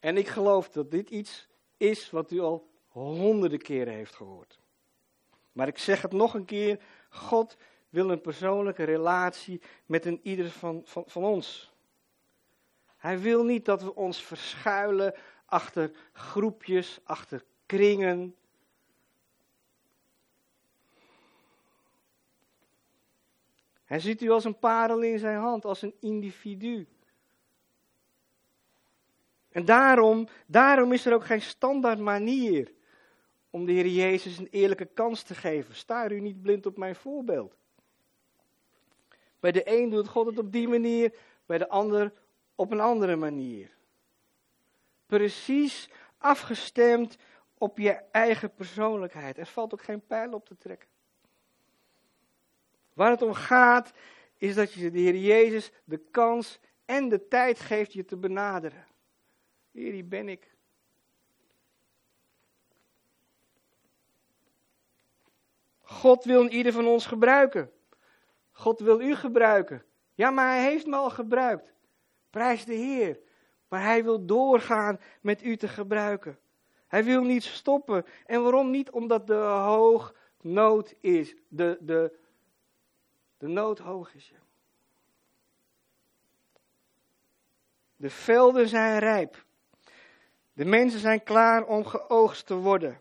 En 0.00 0.16
ik 0.16 0.28
geloof 0.28 0.68
dat 0.68 0.90
dit 0.90 1.10
iets 1.10 1.48
is 1.76 2.10
wat 2.10 2.30
u 2.30 2.40
al 2.40 2.68
honderden 2.88 3.62
keren 3.62 3.94
heeft 3.94 4.14
gehoord. 4.14 4.58
Maar 5.52 5.68
ik 5.68 5.78
zeg 5.78 6.02
het 6.02 6.12
nog 6.12 6.34
een 6.34 6.44
keer: 6.44 6.80
God 7.08 7.56
wil 7.88 8.10
een 8.10 8.20
persoonlijke 8.20 8.84
relatie 8.84 9.60
met 9.86 10.04
een 10.04 10.20
ieder 10.22 10.50
van, 10.50 10.82
van, 10.84 11.04
van 11.06 11.24
ons. 11.24 11.72
Hij 12.96 13.20
wil 13.20 13.44
niet 13.44 13.64
dat 13.64 13.82
we 13.82 13.94
ons 13.94 14.22
verschuilen 14.22 15.14
achter 15.44 15.90
groepjes, 16.12 17.00
achter 17.04 17.44
kringen. 17.66 18.36
Hij 23.84 24.00
ziet 24.00 24.22
u 24.22 24.30
als 24.30 24.44
een 24.44 24.58
parel 24.58 25.02
in 25.02 25.18
zijn 25.18 25.38
hand, 25.38 25.64
als 25.64 25.82
een 25.82 25.94
individu. 26.00 26.88
En 29.48 29.64
daarom, 29.64 30.28
daarom 30.46 30.92
is 30.92 31.06
er 31.06 31.14
ook 31.14 31.24
geen 31.24 31.42
standaard 31.42 31.98
manier 31.98 32.72
om 33.50 33.64
de 33.66 33.72
Heer 33.72 33.86
Jezus 33.86 34.38
een 34.38 34.48
eerlijke 34.50 34.86
kans 34.86 35.22
te 35.22 35.34
geven. 35.34 35.74
Sta 35.74 36.10
u 36.10 36.20
niet 36.20 36.42
blind 36.42 36.66
op 36.66 36.76
mijn 36.76 36.96
voorbeeld. 36.96 37.57
Bij 39.40 39.52
de 39.52 39.62
een 39.78 39.90
doet 39.90 40.08
God 40.08 40.26
het 40.26 40.38
op 40.38 40.52
die 40.52 40.68
manier, 40.68 41.14
bij 41.46 41.58
de 41.58 41.68
ander 41.68 42.12
op 42.54 42.70
een 42.70 42.80
andere 42.80 43.16
manier. 43.16 43.70
Precies 45.06 45.88
afgestemd 46.18 47.16
op 47.58 47.78
je 47.78 47.92
eigen 48.12 48.54
persoonlijkheid. 48.54 49.38
Er 49.38 49.46
valt 49.46 49.72
ook 49.72 49.82
geen 49.82 50.06
pijl 50.06 50.32
op 50.32 50.46
te 50.46 50.56
trekken. 50.56 50.88
Waar 52.94 53.10
het 53.10 53.22
om 53.22 53.34
gaat, 53.34 53.92
is 54.36 54.54
dat 54.54 54.72
je 54.72 54.90
de 54.90 54.98
Heer 54.98 55.16
Jezus 55.16 55.70
de 55.84 55.98
kans 55.98 56.58
en 56.84 57.08
de 57.08 57.28
tijd 57.28 57.60
geeft 57.60 57.92
je 57.92 58.04
te 58.04 58.16
benaderen. 58.16 58.86
Heer, 59.72 59.92
hier 59.92 60.08
ben 60.08 60.28
ik. 60.28 60.56
God 65.80 66.24
wil 66.24 66.48
ieder 66.48 66.72
van 66.72 66.86
ons 66.86 67.06
gebruiken. 67.06 67.72
God 68.58 68.80
wil 68.80 69.00
u 69.00 69.14
gebruiken. 69.14 69.84
Ja, 70.14 70.30
maar 70.30 70.48
hij 70.48 70.62
heeft 70.62 70.86
me 70.86 70.96
al 70.96 71.10
gebruikt. 71.10 71.72
Prijs 72.30 72.64
de 72.64 72.74
Heer. 72.74 73.18
Maar 73.68 73.82
hij 73.82 74.04
wil 74.04 74.26
doorgaan 74.26 75.00
met 75.20 75.42
u 75.42 75.56
te 75.56 75.68
gebruiken. 75.68 76.38
Hij 76.86 77.04
wil 77.04 77.22
niet 77.22 77.44
stoppen. 77.44 78.06
En 78.26 78.42
waarom 78.42 78.70
niet? 78.70 78.90
Omdat 78.90 79.26
de 79.26 79.34
hoog 79.34 80.14
nood 80.40 80.94
is. 81.00 81.34
De, 81.48 81.78
de, 81.80 82.18
de 83.36 83.46
nood 83.46 83.78
hoog 83.78 84.14
is. 84.14 84.32
De 87.96 88.10
velden 88.10 88.68
zijn 88.68 88.98
rijp. 88.98 89.44
De 90.52 90.64
mensen 90.64 91.00
zijn 91.00 91.22
klaar 91.22 91.64
om 91.64 91.84
geoogst 91.84 92.46
te 92.46 92.54
worden. 92.54 92.98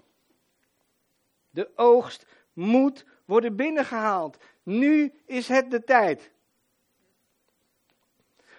De 1.50 1.70
oogst 1.76 2.26
moet 2.54 3.06
worden 3.26 3.56
binnengehaald. 3.56 4.38
Nu 4.68 5.14
is 5.26 5.48
het 5.48 5.72
de 5.72 5.84
tijd. 5.84 6.32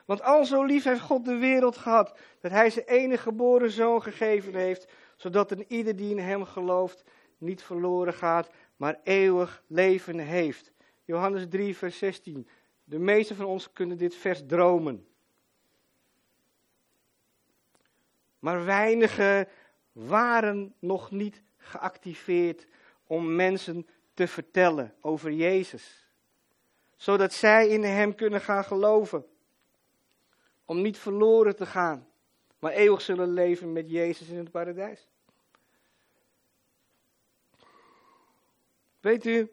Want 0.04 0.22
al 0.22 0.44
zo 0.44 0.64
lief 0.64 0.84
heeft 0.84 1.00
God 1.00 1.24
de 1.24 1.36
wereld 1.36 1.76
gehad, 1.76 2.18
dat 2.40 2.50
hij 2.50 2.70
zijn 2.70 2.86
enige 2.86 3.22
geboren 3.22 3.70
zoon 3.70 4.02
gegeven 4.02 4.54
heeft, 4.54 4.92
zodat 5.16 5.50
een 5.50 5.64
ieder 5.68 5.96
die 5.96 6.10
in 6.10 6.18
hem 6.18 6.44
gelooft 6.44 7.04
niet 7.38 7.62
verloren 7.62 8.14
gaat, 8.14 8.50
maar 8.76 9.00
eeuwig 9.02 9.62
leven 9.66 10.18
heeft. 10.18 10.72
Johannes 11.04 11.46
3, 11.48 11.76
vers 11.76 11.98
16. 11.98 12.48
De 12.84 12.98
meeste 12.98 13.34
van 13.34 13.46
ons 13.46 13.72
kunnen 13.72 13.98
dit 13.98 14.14
vers 14.14 14.42
dromen. 14.46 15.06
Maar 18.38 18.64
weinigen 18.64 19.48
waren 19.92 20.74
nog 20.78 21.10
niet 21.10 21.42
geactiveerd 21.56 22.66
om 23.06 23.34
mensen 23.34 23.86
te 24.18 24.28
vertellen 24.28 24.94
over 25.00 25.32
Jezus. 25.32 26.06
Zodat 26.96 27.32
zij 27.32 27.68
in 27.68 27.82
Hem 27.82 28.14
kunnen 28.14 28.40
gaan 28.40 28.64
geloven. 28.64 29.26
Om 30.64 30.80
niet 30.80 30.98
verloren 30.98 31.56
te 31.56 31.66
gaan, 31.66 32.08
maar 32.58 32.72
eeuwig 32.72 33.00
zullen 33.00 33.28
leven 33.28 33.72
met 33.72 33.90
Jezus 33.90 34.28
in 34.28 34.36
het 34.36 34.50
paradijs. 34.50 35.08
Weet 39.00 39.24
u, 39.24 39.52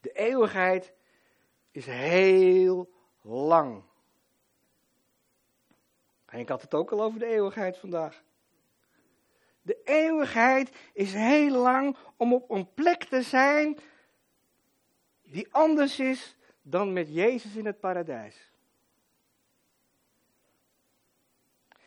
de 0.00 0.12
eeuwigheid 0.12 0.92
is 1.70 1.86
heel 1.86 2.90
lang. 3.22 3.82
En 6.26 6.38
ik 6.38 6.48
had 6.48 6.62
het 6.62 6.74
ook 6.74 6.92
al 6.92 7.02
over 7.02 7.18
de 7.18 7.26
eeuwigheid 7.26 7.78
vandaag. 7.78 8.22
De 9.64 9.80
eeuwigheid 9.84 10.70
is 10.92 11.12
heel 11.12 11.56
lang 11.56 11.96
om 12.16 12.32
op 12.32 12.50
een 12.50 12.74
plek 12.74 13.04
te 13.04 13.22
zijn 13.22 13.78
die 15.22 15.48
anders 15.50 15.98
is 15.98 16.36
dan 16.62 16.92
met 16.92 17.14
Jezus 17.14 17.54
in 17.54 17.66
het 17.66 17.80
paradijs. 17.80 18.52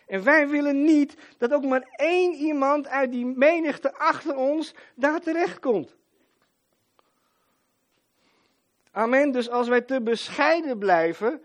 En 0.06 0.24
wij 0.24 0.48
willen 0.48 0.84
niet 0.84 1.18
dat 1.38 1.54
ook 1.54 1.64
maar 1.64 1.88
één 1.96 2.34
iemand 2.34 2.88
uit 2.88 3.12
die 3.12 3.26
menigte 3.26 3.94
achter 3.94 4.36
ons 4.36 4.74
daar 4.96 5.20
terecht 5.20 5.60
komt. 5.60 5.96
Amen. 8.92 9.32
Dus 9.32 9.50
als 9.50 9.68
wij 9.68 9.82
te 9.82 10.02
bescheiden 10.02 10.78
blijven, 10.78 11.42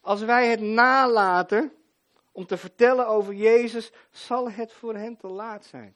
als 0.00 0.22
wij 0.22 0.48
het 0.48 0.60
nalaten, 0.60 1.72
om 2.34 2.46
te 2.46 2.56
vertellen 2.56 3.06
over 3.06 3.34
Jezus, 3.34 3.92
zal 4.10 4.50
het 4.50 4.72
voor 4.72 4.94
hen 4.94 5.16
te 5.16 5.26
laat 5.26 5.64
zijn. 5.64 5.94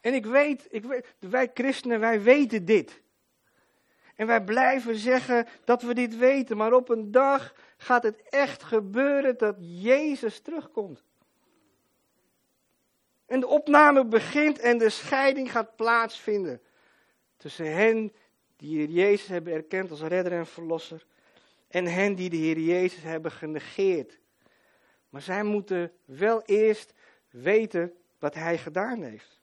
En 0.00 0.14
ik 0.14 0.26
weet, 0.26 0.66
ik 0.70 0.84
weet, 0.84 1.06
wij 1.18 1.50
christenen, 1.54 2.00
wij 2.00 2.22
weten 2.22 2.64
dit. 2.64 3.02
En 4.14 4.26
wij 4.26 4.44
blijven 4.44 4.96
zeggen 4.96 5.46
dat 5.64 5.82
we 5.82 5.94
dit 5.94 6.16
weten, 6.16 6.56
maar 6.56 6.72
op 6.72 6.88
een 6.88 7.10
dag 7.10 7.54
gaat 7.76 8.02
het 8.02 8.22
echt 8.22 8.62
gebeuren 8.62 9.38
dat 9.38 9.56
Jezus 9.58 10.40
terugkomt. 10.40 11.04
En 13.26 13.40
de 13.40 13.46
opname 13.46 14.04
begint 14.04 14.58
en 14.58 14.78
de 14.78 14.90
scheiding 14.90 15.50
gaat 15.50 15.76
plaatsvinden 15.76 16.60
tussen 17.36 17.74
hen 17.74 18.12
die 18.56 18.88
Jezus 18.92 19.26
hebben 19.26 19.52
erkend 19.52 19.90
als 19.90 20.02
redder 20.02 20.32
en 20.32 20.46
verlosser. 20.46 21.06
En 21.76 21.86
hen 21.86 22.14
die 22.14 22.30
de 22.30 22.36
Heer 22.36 22.58
Jezus 22.58 23.02
hebben 23.02 23.32
genegeerd. 23.32 24.18
Maar 25.08 25.22
zij 25.22 25.42
moeten 25.42 25.92
wel 26.04 26.42
eerst 26.42 26.92
weten 27.30 27.94
wat 28.18 28.34
Hij 28.34 28.58
gedaan 28.58 29.02
heeft. 29.02 29.40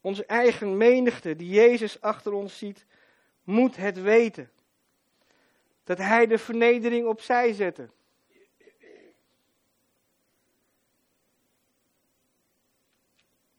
Onze 0.00 0.26
eigen 0.26 0.76
menigte 0.76 1.36
die 1.36 1.48
Jezus 1.48 2.00
achter 2.00 2.32
ons 2.32 2.58
ziet, 2.58 2.86
moet 3.42 3.76
het 3.76 4.00
weten. 4.00 4.50
Dat 5.84 5.98
Hij 5.98 6.26
de 6.26 6.38
vernedering 6.38 7.06
opzij 7.06 7.52
zette. 7.52 7.88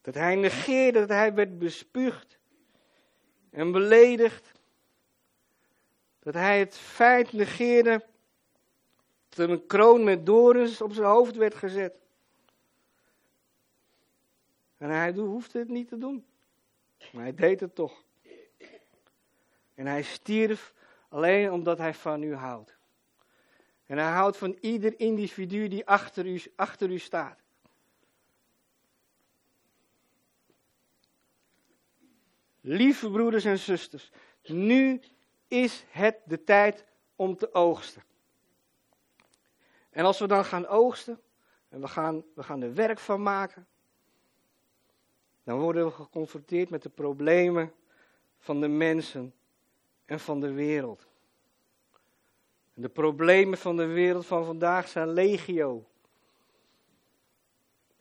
Dat 0.00 0.14
hij 0.14 0.34
negeerde, 0.34 0.98
dat 0.98 1.08
hij 1.08 1.34
werd 1.34 1.58
bespuugd 1.58 2.38
en 3.50 3.72
beledigd. 3.72 4.53
Dat 6.24 6.34
hij 6.34 6.58
het 6.58 6.76
feit 6.76 7.32
negeerde 7.32 8.04
dat 9.28 9.48
een 9.48 9.66
kroon 9.66 10.04
met 10.04 10.26
dorens 10.26 10.80
op 10.80 10.92
zijn 10.92 11.06
hoofd 11.06 11.36
werd 11.36 11.54
gezet. 11.54 11.94
En 14.76 14.90
hij 14.90 15.12
hoefde 15.12 15.58
het 15.58 15.68
niet 15.68 15.88
te 15.88 15.98
doen. 15.98 16.26
Maar 17.12 17.22
hij 17.22 17.34
deed 17.34 17.60
het 17.60 17.74
toch. 17.74 18.04
En 19.74 19.86
hij 19.86 20.02
stierf 20.02 20.74
alleen 21.08 21.52
omdat 21.52 21.78
hij 21.78 21.94
van 21.94 22.22
u 22.22 22.34
houdt. 22.34 22.76
En 23.86 23.98
hij 23.98 24.10
houdt 24.10 24.36
van 24.36 24.56
ieder 24.60 25.00
individu 25.00 25.68
die 25.68 25.86
achter 25.86 26.26
u, 26.26 26.42
achter 26.56 26.90
u 26.90 26.98
staat. 26.98 27.42
Lieve 32.60 33.10
broeders 33.10 33.44
en 33.44 33.58
zusters, 33.58 34.10
nu 34.46 35.00
is 35.48 35.84
het 35.88 36.20
de 36.24 36.44
tijd 36.44 36.84
om 37.16 37.36
te 37.36 37.54
oogsten. 37.54 38.02
En 39.90 40.04
als 40.04 40.18
we 40.18 40.26
dan 40.26 40.44
gaan 40.44 40.66
oogsten, 40.66 41.20
en 41.68 41.80
we 41.80 41.88
gaan, 41.88 42.24
we 42.34 42.42
gaan 42.42 42.62
er 42.62 42.74
werk 42.74 42.98
van 42.98 43.22
maken, 43.22 43.66
dan 45.42 45.58
worden 45.58 45.84
we 45.84 45.90
geconfronteerd 45.90 46.70
met 46.70 46.82
de 46.82 46.88
problemen 46.88 47.72
van 48.38 48.60
de 48.60 48.68
mensen 48.68 49.34
en 50.04 50.20
van 50.20 50.40
de 50.40 50.52
wereld. 50.52 51.06
En 52.74 52.82
de 52.82 52.88
problemen 52.88 53.58
van 53.58 53.76
de 53.76 53.86
wereld 53.86 54.26
van 54.26 54.44
vandaag 54.44 54.88
zijn 54.88 55.08
legio. 55.08 55.84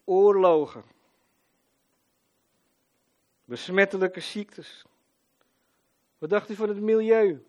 Oorlogen, 0.03 0.83
Besmettelijke 3.45 4.19
ziektes. 4.19 4.85
Wat 6.23 6.31
dacht 6.31 6.49
u 6.49 6.55
van 6.55 6.69
het 6.69 6.79
milieu? 6.79 7.45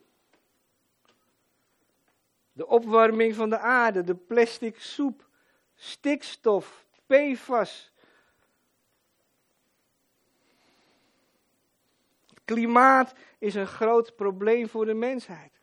De 2.52 2.66
opwarming 2.66 3.34
van 3.34 3.50
de 3.50 3.58
aarde, 3.58 4.04
de 4.04 4.14
plastic 4.14 4.80
soep, 4.80 5.28
stikstof, 5.74 6.87
PFAS. 7.06 7.92
Het 12.28 12.40
klimaat 12.44 13.14
is 13.38 13.54
een 13.54 13.66
groot 13.66 14.16
probleem 14.16 14.68
voor 14.68 14.87
de 14.87 14.94
mensheid. 14.94 15.60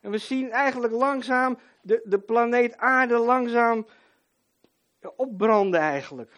En 0.00 0.10
we 0.10 0.18
zien 0.18 0.50
eigenlijk 0.50 0.92
langzaam 0.92 1.58
de, 1.82 2.00
de 2.04 2.18
planeet 2.18 2.76
aarde 2.76 3.18
langzaam 3.18 3.86
opbranden 5.16 5.80
eigenlijk. 5.80 6.32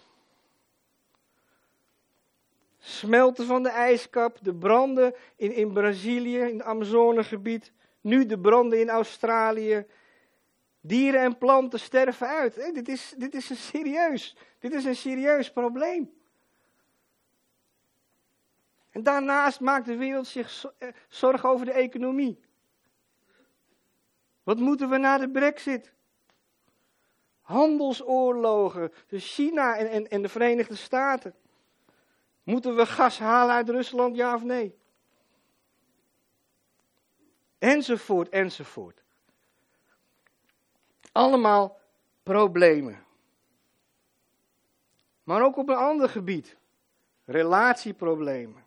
Smelten 2.87 3.47
van 3.47 3.63
de 3.63 3.69
ijskap, 3.69 4.39
de 4.43 4.55
branden 4.55 5.15
in, 5.37 5.53
in 5.53 5.73
Brazilië, 5.73 6.39
in 6.39 6.59
het 6.59 6.67
Amazonegebied, 6.67 7.73
nu 8.01 8.27
de 8.27 8.39
branden 8.39 8.81
in 8.81 8.91
Australië. 8.91 9.87
Dieren 10.81 11.21
en 11.21 11.39
planten 11.39 11.81
sterven 11.81 12.27
uit. 12.27 12.75
dit, 12.75 12.89
is, 12.89 13.15
dit 13.17 13.35
is 13.35 13.51
een 13.51 13.57
serieus, 13.57 14.37
dit 14.59 14.73
is 14.73 14.85
een 14.85 14.97
serieus 14.97 15.53
probleem. 15.53 16.13
En 18.91 19.03
daarnaast 19.03 19.61
maakt 19.61 19.87
de 19.87 19.97
wereld 19.97 20.27
zich 20.27 20.65
eh, 20.79 20.89
zorgen 21.09 21.49
over 21.49 21.67
de 21.67 21.73
economie. 21.73 22.41
Wat 24.43 24.59
moeten 24.59 24.91
we 24.91 24.97
na 24.97 25.19
de 25.19 25.31
brexit? 25.31 25.93
Handelsoorlogen 27.41 28.93
tussen 29.07 29.45
China 29.45 29.77
en, 29.77 29.91
en, 29.91 30.09
en 30.09 30.23
de 30.23 30.29
Verenigde 30.29 30.77
Staten. 30.77 31.35
Moeten 32.45 32.77
we 32.77 32.87
gas 32.87 33.19
halen 33.19 33.55
uit 33.55 33.69
Rusland, 33.69 34.17
ja 34.17 34.35
of 34.35 34.43
nee? 34.43 34.79
Enzovoort, 37.59 38.29
enzovoort. 38.29 39.03
Allemaal 41.13 41.81
problemen. 42.23 43.05
Maar 45.23 45.45
ook 45.45 45.57
op 45.57 45.69
een 45.69 45.77
ander 45.77 46.09
gebied. 46.09 46.57
Relatieproblemen. 47.25 48.65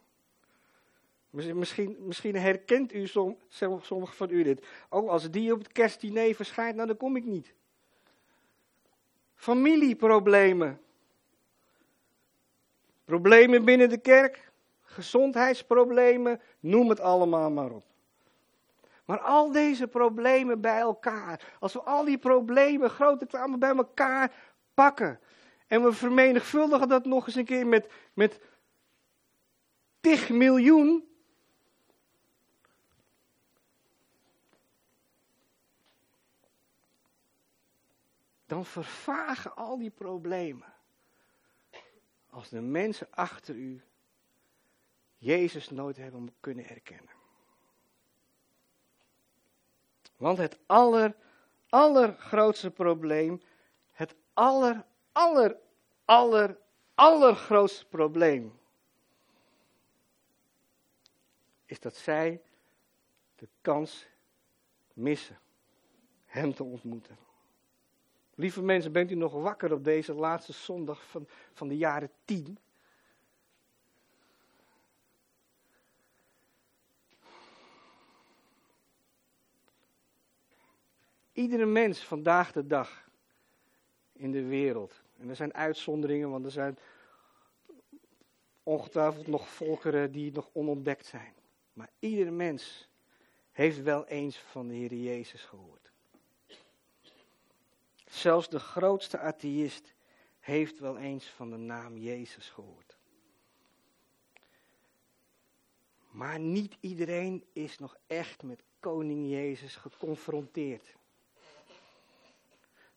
Misschien, 1.30 1.96
misschien 2.00 2.36
herkent 2.36 2.94
u, 2.94 3.08
som, 3.08 3.38
sommigen 3.82 4.16
van 4.16 4.30
u 4.30 4.44
dit. 4.44 4.66
Oh, 4.90 5.10
als 5.10 5.32
die 5.32 5.54
op 5.54 5.60
het 5.60 5.72
kerstdiner 5.72 6.36
verschijnt, 6.36 6.76
nou 6.76 6.88
dan 6.88 6.98
kom 6.98 7.16
ik 7.16 7.26
niet. 7.26 7.54
Familieproblemen. 9.36 10.82
Problemen 13.08 13.65
binnen 13.65 13.89
de 13.89 13.98
kerk, 13.98 14.52
gezondheidsproblemen, 14.82 16.41
noem 16.60 16.89
het 16.89 17.00
allemaal 17.00 17.52
maar 17.52 17.72
op. 17.72 17.86
Maar 19.06 19.20
al 19.20 19.52
deze 19.52 19.88
problemen 19.88 20.62
bij 20.62 20.80
elkaar, 20.80 21.56
als 21.60 21.74
we 21.74 21.82
al 21.82 22.06
die 22.06 22.17
problemen, 22.17 22.89
grote 22.89 23.26
kwamen 23.26 23.60
bij 23.60 23.76
elkaar 23.76 24.32
pakken. 24.74 25.20
En 25.67 25.84
we 25.84 25.93
vermenigvuldigen 25.93 26.88
dat 26.88 27.06
nog 27.06 27.26
eens 27.28 27.36
een 27.36 27.46
keer 27.46 27.67
met, 27.67 27.91
met 28.13 28.39
tig 30.02 30.30
miljoen. 30.30 31.08
Dan 38.46 38.65
vervagen 38.65 39.56
al 39.56 39.78
die 39.78 39.91
problemen 39.91 40.76
als 42.38 42.50
de 42.50 42.62
mensen 42.62 43.08
achter 43.12 43.56
u 43.56 43.82
Jezus 45.17 45.69
nooit 45.69 45.97
hebben 45.97 46.36
kunnen 46.39 46.69
erkennen. 46.69 47.15
Want 50.17 50.38
het 50.38 50.58
aller, 50.65 51.15
allergrootste 51.69 52.71
probleem, 52.71 53.41
het 53.91 54.15
aller, 54.34 54.86
aller, 55.12 55.58
aller, 56.06 56.58
allergrootste 56.95 57.86
probleem, 57.86 58.60
is 61.65 61.80
dat 61.80 61.95
zij 61.95 62.41
de 63.36 63.47
kans 63.62 64.08
missen 64.93 65.39
Hem 66.26 66.54
te 66.54 66.63
ontmoeten. 66.63 67.27
Lieve 68.39 68.62
mensen, 68.62 68.91
bent 68.91 69.12
u 69.12 69.15
nog 69.15 69.34
wakker 69.34 69.73
op 69.73 69.84
deze 69.84 70.13
laatste 70.13 70.54
zondag 70.54 71.10
van, 71.10 71.28
van 71.54 71.67
de 71.67 71.78
jaren 71.78 72.10
tien? 72.26 72.58
Iedere 81.34 81.65
mens 81.65 82.06
vandaag 82.06 82.52
de 82.52 82.67
dag 82.67 83.10
in 84.13 84.32
de 84.32 84.45
wereld. 84.45 85.02
En 85.17 85.30
er 85.30 85.36
zijn 85.36 85.54
uitzonderingen, 85.54 86.30
want 86.30 86.45
er 86.45 86.52
zijn 86.52 86.78
ongetwijfeld 88.63 89.28
nog 89.28 89.50
volkeren 89.50 90.12
die 90.12 90.32
nog 90.32 90.50
onontdekt 90.54 91.06
zijn. 91.06 91.34
Maar 91.73 91.89
iedere 92.00 92.32
mens 92.32 92.89
heeft 93.52 93.82
wel 93.82 94.06
eens 94.06 94.38
van 94.38 94.67
de 94.67 94.73
Heer 94.73 94.93
Jezus 94.93 95.43
gehoord. 95.43 95.87
Zelfs 98.17 98.49
de 98.49 98.60
grootste 98.60 99.19
atheïst 99.19 99.93
heeft 100.39 100.80
wel 100.80 100.97
eens 100.97 101.25
van 101.25 101.49
de 101.49 101.58
naam 101.58 101.97
Jezus 101.97 102.49
gehoord. 102.49 102.97
Maar 106.10 106.39
niet 106.39 106.77
iedereen 106.80 107.45
is 107.53 107.77
nog 107.77 107.97
echt 108.08 108.43
met 108.43 108.63
koning 108.80 109.30
Jezus 109.30 109.75
geconfronteerd. 109.75 110.95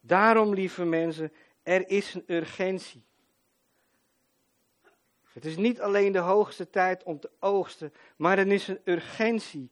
Daarom, 0.01 0.55
lieve 0.55 0.85
mensen, 0.85 1.33
er 1.63 1.89
is 1.89 2.15
een 2.15 2.25
urgentie. 2.27 3.05
Het 5.33 5.45
is 5.45 5.57
niet 5.57 5.81
alleen 5.81 6.13
de 6.13 6.19
hoogste 6.19 6.71
tijd 6.71 7.03
om 7.03 7.21
te 7.21 7.31
oogsten, 7.39 7.93
maar 8.17 8.39
er 8.39 8.47
is 8.47 8.69
een 8.69 8.81
urgentie. 8.85 9.71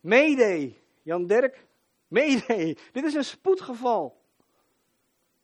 Mede, 0.00 0.72
Jan 1.02 1.26
Dirk, 1.26 1.66
mede. 2.08 2.76
Dit 2.92 3.04
is 3.04 3.14
een 3.14 3.24
spoedgeval. 3.24 4.24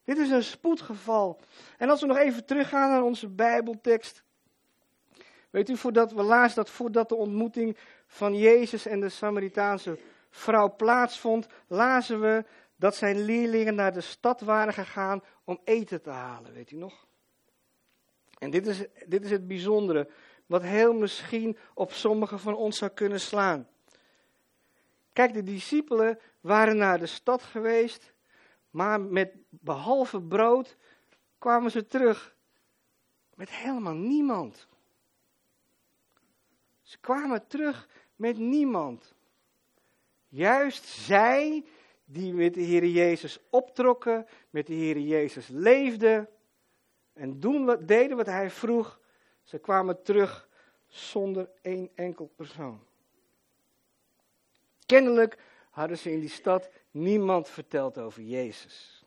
Dit 0.04 0.18
is 0.18 0.30
een 0.30 0.42
spoedgeval. 0.42 1.40
En 1.78 1.88
als 1.88 2.00
we 2.00 2.06
nog 2.06 2.16
even 2.16 2.44
teruggaan 2.44 2.90
naar 2.90 3.02
onze 3.02 3.28
Bijbeltekst. 3.28 4.22
Weet 5.50 5.68
u, 5.68 5.76
voordat 5.76 6.12
we 6.12 6.22
laatst 6.22 6.56
dat 6.56 6.70
voordat 6.70 7.08
de 7.08 7.14
ontmoeting 7.14 7.76
van 8.06 8.36
Jezus 8.36 8.86
en 8.86 9.00
de 9.00 9.08
Samaritaanse 9.08 9.98
vrouw 10.30 10.76
plaatsvond, 10.76 11.46
lazen 11.66 12.20
we 12.20 12.44
dat 12.76 12.96
zijn 12.96 13.24
leerlingen 13.24 13.74
naar 13.74 13.92
de 13.92 14.00
stad 14.00 14.40
waren 14.40 14.72
gegaan 14.72 15.22
om 15.44 15.60
eten 15.64 16.02
te 16.02 16.10
halen, 16.10 16.52
weet 16.52 16.70
u 16.70 16.76
nog? 16.76 17.06
En 18.38 18.50
dit 18.50 18.66
is, 18.66 18.84
dit 19.06 19.24
is 19.24 19.30
het 19.30 19.46
bijzondere, 19.46 20.08
wat 20.46 20.62
heel 20.62 20.94
misschien 20.94 21.56
op 21.74 21.92
sommigen 21.92 22.40
van 22.40 22.54
ons 22.54 22.78
zou 22.78 22.90
kunnen 22.90 23.20
slaan. 23.20 23.68
Kijk, 25.12 25.34
de 25.34 25.42
discipelen 25.42 26.18
waren 26.40 26.76
naar 26.76 26.98
de 26.98 27.06
stad 27.06 27.42
geweest, 27.42 28.12
maar 28.72 29.00
met 29.00 29.34
behalve 29.48 30.22
brood 30.22 30.76
kwamen 31.38 31.70
ze 31.70 31.86
terug 31.86 32.36
met 33.34 33.50
helemaal 33.50 33.94
niemand. 33.94 34.66
Ze 36.82 36.98
kwamen 36.98 37.46
terug 37.46 37.88
met 38.16 38.38
niemand. 38.38 39.14
Juist 40.28 40.84
zij 40.84 41.64
die 42.04 42.32
met 42.32 42.54
de 42.54 42.60
Heer 42.60 42.86
Jezus 42.86 43.38
optrokken, 43.50 44.26
met 44.50 44.66
de 44.66 44.74
Heer 44.74 44.98
Jezus 44.98 45.48
leefden 45.48 46.28
en 47.12 47.40
doen 47.40 47.64
wat, 47.64 47.88
deden 47.88 48.16
wat 48.16 48.26
Hij 48.26 48.50
vroeg, 48.50 49.00
ze 49.42 49.58
kwamen 49.58 50.02
terug 50.02 50.48
zonder 50.86 51.50
één 51.62 51.90
enkel 51.94 52.26
persoon. 52.36 52.80
Kennelijk 54.86 55.38
hadden 55.72 55.98
ze 55.98 56.12
in 56.12 56.20
die 56.20 56.28
stad 56.28 56.70
niemand 56.90 57.48
verteld 57.48 57.98
over 57.98 58.22
Jezus. 58.22 59.04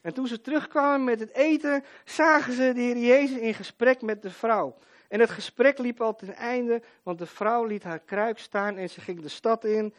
En 0.00 0.14
toen 0.14 0.26
ze 0.26 0.40
terugkwamen 0.40 1.04
met 1.04 1.20
het 1.20 1.32
eten, 1.32 1.84
zagen 2.04 2.52
ze 2.52 2.72
de 2.72 2.80
Heer 2.80 2.96
Jezus 2.96 3.38
in 3.38 3.54
gesprek 3.54 4.02
met 4.02 4.22
de 4.22 4.30
vrouw. 4.30 4.76
En 5.08 5.20
het 5.20 5.30
gesprek 5.30 5.78
liep 5.78 6.00
al 6.00 6.14
ten 6.14 6.34
einde, 6.34 6.82
want 7.02 7.18
de 7.18 7.26
vrouw 7.26 7.64
liet 7.64 7.82
haar 7.82 7.98
kruik 7.98 8.38
staan 8.38 8.76
en 8.76 8.90
ze 8.90 9.00
ging 9.00 9.20
de 9.20 9.28
stad 9.28 9.64
in. 9.64 9.94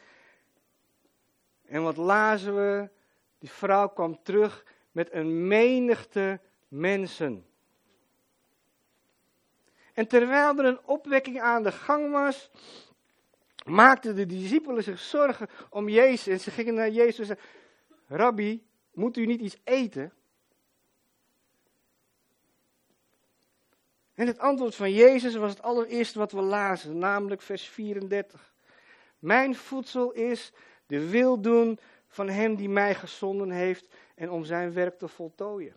En 1.65 1.83
wat 1.83 1.97
lazen 1.97 2.55
we? 2.55 2.89
Die 3.39 3.49
vrouw 3.49 3.87
kwam 3.87 4.23
terug 4.23 4.65
met 4.91 5.13
een 5.13 5.47
menigte 5.47 6.39
mensen. 6.67 7.45
En 9.93 10.07
terwijl 10.07 10.57
er 10.57 10.65
een 10.65 10.85
opwekking 10.85 11.41
aan 11.41 11.63
de 11.63 11.71
gang 11.71 12.11
was, 12.11 12.49
maakten 13.65 14.15
de 14.15 14.25
discipelen 14.25 14.83
zich 14.83 14.99
zorgen 14.99 15.49
om 15.69 15.89
Jezus. 15.89 16.27
En 16.27 16.39
ze 16.39 16.51
gingen 16.51 16.73
naar 16.73 16.89
Jezus 16.89 17.17
en 17.19 17.25
zeiden, 17.25 17.45
Rabbi, 18.07 18.67
moet 18.93 19.17
u 19.17 19.25
niet 19.25 19.41
iets 19.41 19.57
eten? 19.63 20.13
En 24.13 24.27
het 24.27 24.39
antwoord 24.39 24.75
van 24.75 24.91
Jezus 24.91 25.35
was 25.35 25.49
het 25.49 25.61
allereerste 25.61 26.19
wat 26.19 26.31
we 26.31 26.41
lazen, 26.41 26.97
namelijk 26.97 27.41
vers 27.41 27.67
34. 27.67 28.53
Mijn 29.19 29.55
voedsel 29.55 30.11
is 30.11 30.51
de 30.87 31.09
wil 31.09 31.41
doen 31.41 31.79
van 32.07 32.29
hem 32.29 32.55
die 32.55 32.69
mij 32.69 32.95
gezonden 32.95 33.51
heeft 33.51 33.87
en 34.15 34.29
om 34.29 34.45
zijn 34.45 34.73
werk 34.73 34.97
te 34.97 35.07
voltooien. 35.07 35.75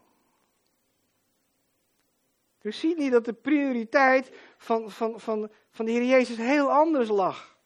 U 2.63 2.73
ziet 2.73 2.97
niet 2.97 3.13
dat 3.13 3.25
de 3.25 3.33
prioriteit 3.33 4.31
van, 4.57 4.91
van, 4.91 5.21
van, 5.21 5.51
van 5.71 5.85
de 5.85 5.93
Heer 5.93 6.05
Jezus 6.05 6.37
heel 6.37 6.73
anders 6.73 7.09
lag. 7.09 7.58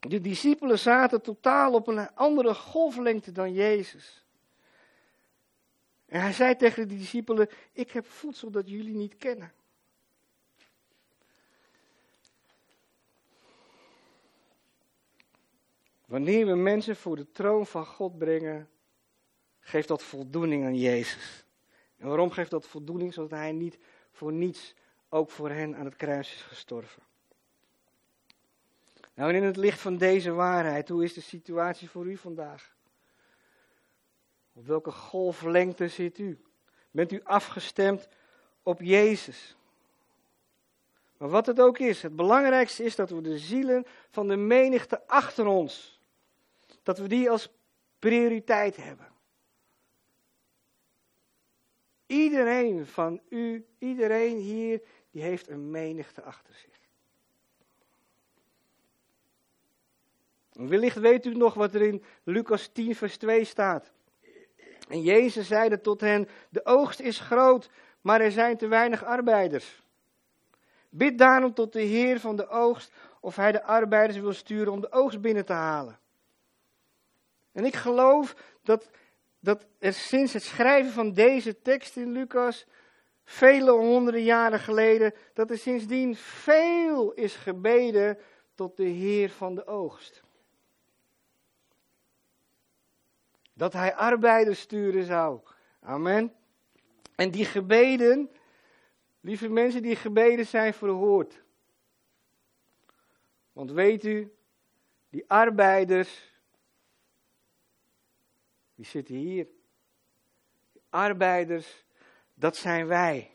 De 0.00 0.20
discipelen 0.20 0.78
zaten 0.78 1.22
totaal 1.22 1.72
op 1.72 1.86
een 1.86 2.14
andere 2.14 2.54
golflengte 2.54 3.32
dan 3.32 3.52
Jezus. 3.52 4.24
En 6.06 6.20
hij 6.20 6.32
zei 6.32 6.56
tegen 6.56 6.88
de 6.88 6.96
discipelen: 6.96 7.48
Ik 7.72 7.90
heb 7.90 8.06
voedsel 8.06 8.50
dat 8.50 8.68
jullie 8.68 8.94
niet 8.94 9.16
kennen. 9.16 9.52
Wanneer 16.06 16.46
we 16.46 16.54
mensen 16.54 16.96
voor 16.96 17.16
de 17.16 17.30
troon 17.32 17.66
van 17.66 17.86
God 17.86 18.18
brengen, 18.18 18.68
geeft 19.60 19.88
dat 19.88 20.02
voldoening 20.02 20.64
aan 20.64 20.76
Jezus. 20.78 21.44
En 21.96 22.08
waarom 22.08 22.30
geeft 22.30 22.50
dat 22.50 22.66
voldoening? 22.66 23.14
Zodat 23.14 23.30
hij 23.30 23.52
niet 23.52 23.78
voor 24.12 24.32
niets 24.32 24.74
ook 25.08 25.30
voor 25.30 25.50
hen 25.50 25.76
aan 25.76 25.84
het 25.84 25.96
kruis 25.96 26.34
is 26.34 26.42
gestorven. 26.42 27.02
Nou, 29.20 29.34
in 29.34 29.42
het 29.42 29.56
licht 29.56 29.80
van 29.80 29.96
deze 29.96 30.32
waarheid, 30.32 30.88
hoe 30.88 31.04
is 31.04 31.12
de 31.12 31.20
situatie 31.20 31.90
voor 31.90 32.06
u 32.06 32.16
vandaag? 32.16 32.76
Op 34.52 34.66
welke 34.66 34.90
golflengte 34.90 35.88
zit 35.88 36.18
u? 36.18 36.40
Bent 36.90 37.12
u 37.12 37.20
afgestemd 37.24 38.08
op 38.62 38.80
Jezus? 38.80 39.56
Maar 41.16 41.28
wat 41.28 41.46
het 41.46 41.60
ook 41.60 41.78
is, 41.78 42.02
het 42.02 42.16
belangrijkste 42.16 42.84
is 42.84 42.96
dat 42.96 43.10
we 43.10 43.20
de 43.20 43.38
zielen 43.38 43.86
van 44.10 44.28
de 44.28 44.36
menigte 44.36 45.06
achter 45.06 45.46
ons, 45.46 46.00
dat 46.82 46.98
we 46.98 47.08
die 47.08 47.30
als 47.30 47.50
prioriteit 47.98 48.76
hebben. 48.76 49.12
Iedereen 52.06 52.86
van 52.86 53.20
u, 53.28 53.66
iedereen 53.78 54.36
hier, 54.36 54.82
die 55.10 55.22
heeft 55.22 55.48
een 55.48 55.70
menigte 55.70 56.22
achter 56.22 56.54
zich. 56.54 56.79
Wellicht 60.52 60.96
weet 60.96 61.26
u 61.26 61.34
nog 61.34 61.54
wat 61.54 61.74
er 61.74 61.82
in 61.82 62.02
Lucas 62.22 62.68
10, 62.72 62.94
vers 62.94 63.16
2 63.16 63.44
staat. 63.44 63.92
En 64.88 65.02
Jezus 65.02 65.46
zeide 65.46 65.80
tot 65.80 66.00
hen: 66.00 66.28
De 66.48 66.64
oogst 66.64 67.00
is 67.00 67.18
groot, 67.18 67.70
maar 68.00 68.20
er 68.20 68.32
zijn 68.32 68.56
te 68.56 68.66
weinig 68.66 69.04
arbeiders. 69.04 69.82
Bid 70.88 71.18
daarom 71.18 71.54
tot 71.54 71.72
de 71.72 71.82
Heer 71.82 72.20
van 72.20 72.36
de 72.36 72.48
oogst 72.48 72.92
of 73.20 73.36
hij 73.36 73.52
de 73.52 73.62
arbeiders 73.62 74.18
wil 74.18 74.32
sturen 74.32 74.72
om 74.72 74.80
de 74.80 74.92
oogst 74.92 75.20
binnen 75.20 75.44
te 75.44 75.52
halen. 75.52 75.98
En 77.52 77.64
ik 77.64 77.74
geloof 77.74 78.34
dat, 78.62 78.90
dat 79.40 79.66
er 79.78 79.92
sinds 79.92 80.32
het 80.32 80.42
schrijven 80.42 80.92
van 80.92 81.12
deze 81.12 81.62
tekst 81.62 81.96
in 81.96 82.12
Lucas, 82.12 82.66
vele 83.24 83.70
honderden 83.70 84.22
jaren 84.22 84.60
geleden, 84.60 85.14
dat 85.34 85.50
er 85.50 85.58
sindsdien 85.58 86.16
veel 86.16 87.12
is 87.12 87.36
gebeden 87.36 88.18
tot 88.54 88.76
de 88.76 88.84
Heer 88.84 89.30
van 89.30 89.54
de 89.54 89.66
oogst. 89.66 90.22
Dat 93.60 93.72
hij 93.72 93.94
arbeiders 93.94 94.60
sturen 94.60 95.04
zou. 95.04 95.40
Amen. 95.80 96.34
En 97.14 97.30
die 97.30 97.44
gebeden, 97.44 98.30
lieve 99.20 99.48
mensen, 99.48 99.82
die 99.82 99.96
gebeden 99.96 100.46
zijn 100.46 100.74
verhoord. 100.74 101.42
Want 103.52 103.70
weet 103.70 104.04
u, 104.04 104.34
die 105.10 105.24
arbeiders, 105.26 106.34
die 108.74 108.84
zitten 108.84 109.14
hier. 109.14 109.48
Die 110.72 110.82
arbeiders, 110.90 111.84
dat 112.34 112.56
zijn 112.56 112.86
wij. 112.86 113.30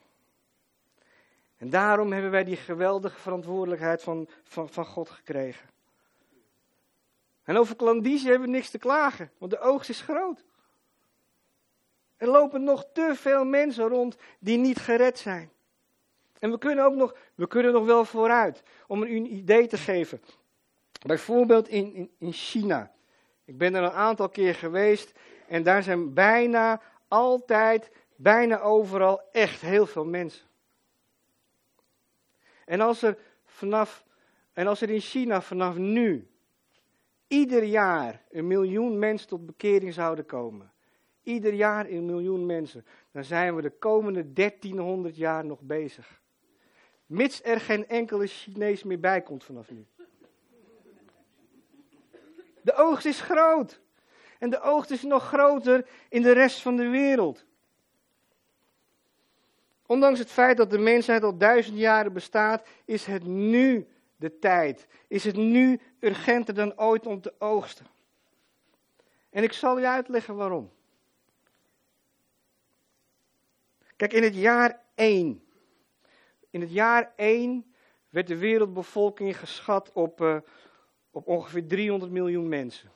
En 1.57 1.69
daarom 1.69 2.11
hebben 2.11 2.31
wij 2.31 2.43
die 2.43 2.57
geweldige 2.57 3.19
verantwoordelijkheid 3.19 4.03
van, 4.03 4.29
van, 4.43 4.69
van 4.69 4.85
God 4.85 5.09
gekregen. 5.09 5.69
En 7.45 7.57
over 7.57 7.75
klandizie 7.75 8.29
hebben 8.29 8.47
we 8.47 8.55
niks 8.55 8.69
te 8.69 8.77
klagen, 8.77 9.31
want 9.37 9.51
de 9.51 9.59
oogst 9.59 9.89
is 9.89 10.01
groot. 10.01 10.43
Er 12.17 12.27
lopen 12.27 12.63
nog 12.63 12.85
te 12.93 13.11
veel 13.15 13.45
mensen 13.45 13.87
rond 13.87 14.17
die 14.39 14.57
niet 14.57 14.77
gered 14.77 15.19
zijn. 15.19 15.51
En 16.39 16.51
we 16.51 16.57
kunnen 16.57 16.85
ook 16.85 16.95
nog, 16.95 17.15
we 17.35 17.47
kunnen 17.47 17.73
nog 17.73 17.85
wel 17.85 18.05
vooruit, 18.05 18.63
om 18.87 19.01
een 19.01 19.33
idee 19.33 19.67
te 19.67 19.77
geven. 19.77 20.21
Bijvoorbeeld 21.05 21.67
in, 21.67 21.93
in, 21.93 22.11
in 22.17 22.31
China. 22.31 22.91
Ik 23.45 23.57
ben 23.57 23.75
er 23.75 23.83
een 23.83 23.91
aantal 23.91 24.29
keer 24.29 24.55
geweest 24.55 25.13
en 25.47 25.63
daar 25.63 25.83
zijn 25.83 26.13
bijna 26.13 26.81
altijd, 27.07 27.91
bijna 28.15 28.59
overal 28.59 29.21
echt 29.31 29.61
heel 29.61 29.85
veel 29.85 30.05
mensen. 30.05 30.45
En 32.65 32.81
als 32.81 33.01
er 33.01 33.17
vanaf, 33.45 34.03
en 34.53 34.67
als 34.67 34.81
er 34.81 34.89
in 34.89 34.99
China 34.99 35.41
vanaf 35.41 35.75
nu 35.75 36.27
ieder 37.27 37.63
jaar 37.63 38.23
een 38.29 38.47
miljoen 38.47 38.99
mensen 38.99 39.27
tot 39.27 39.45
bekering 39.45 39.93
zouden 39.93 40.25
komen, 40.25 40.71
ieder 41.23 41.53
jaar 41.53 41.89
een 41.89 42.05
miljoen 42.05 42.45
mensen, 42.45 42.85
dan 43.11 43.23
zijn 43.23 43.55
we 43.55 43.61
de 43.61 43.69
komende 43.69 44.33
1300 44.33 45.15
jaar 45.15 45.45
nog 45.45 45.61
bezig. 45.61 46.21
Mits 47.05 47.43
er 47.43 47.59
geen 47.59 47.87
enkele 47.87 48.27
Chinees 48.27 48.83
meer 48.83 48.99
bij 48.99 49.21
komt 49.21 49.43
vanaf 49.43 49.71
nu. 49.71 49.85
De 52.61 52.75
oogst 52.75 53.05
is 53.05 53.21
groot. 53.21 53.81
En 54.39 54.49
de 54.49 54.61
oogst 54.61 54.91
is 54.91 55.03
nog 55.03 55.23
groter 55.23 55.87
in 56.09 56.21
de 56.21 56.31
rest 56.31 56.61
van 56.61 56.75
de 56.75 56.87
wereld. 56.87 57.45
Ondanks 59.85 60.19
het 60.19 60.31
feit 60.31 60.57
dat 60.57 60.69
de 60.69 60.77
mensheid 60.77 61.23
al 61.23 61.37
duizend 61.37 61.77
jaren 61.77 62.13
bestaat, 62.13 62.67
is 62.85 63.05
het 63.05 63.23
nu 63.23 63.87
de 64.15 64.39
tijd? 64.39 64.87
Is 65.07 65.23
het 65.23 65.35
nu 65.35 65.79
urgenter 65.99 66.53
dan 66.53 66.79
ooit 66.79 67.05
om 67.05 67.21
te 67.21 67.33
oogsten? 67.39 67.85
En 69.29 69.43
ik 69.43 69.53
zal 69.53 69.79
je 69.79 69.87
uitleggen 69.87 70.35
waarom. 70.35 70.71
Kijk, 73.95 74.13
in 74.13 74.23
het 74.23 74.35
jaar 74.35 74.81
1. 74.95 75.43
In 76.49 76.61
het 76.61 76.71
jaar 76.71 77.13
1 77.15 77.73
werd 78.09 78.27
de 78.27 78.37
wereldbevolking 78.37 79.39
geschat 79.39 79.91
op, 79.93 80.21
uh, 80.21 80.37
op 81.11 81.27
ongeveer 81.27 81.67
300 81.67 82.11
miljoen 82.11 82.47
mensen. 82.47 82.91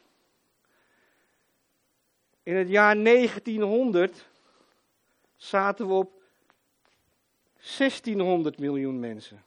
In 2.44 2.56
het 2.56 2.70
jaar 2.70 3.04
1900 3.04 4.30
zaten 5.36 5.88
we 5.88 5.94
op 5.94 6.22
1600 7.78 8.60
miljoen 8.60 9.00
mensen. 9.00 9.44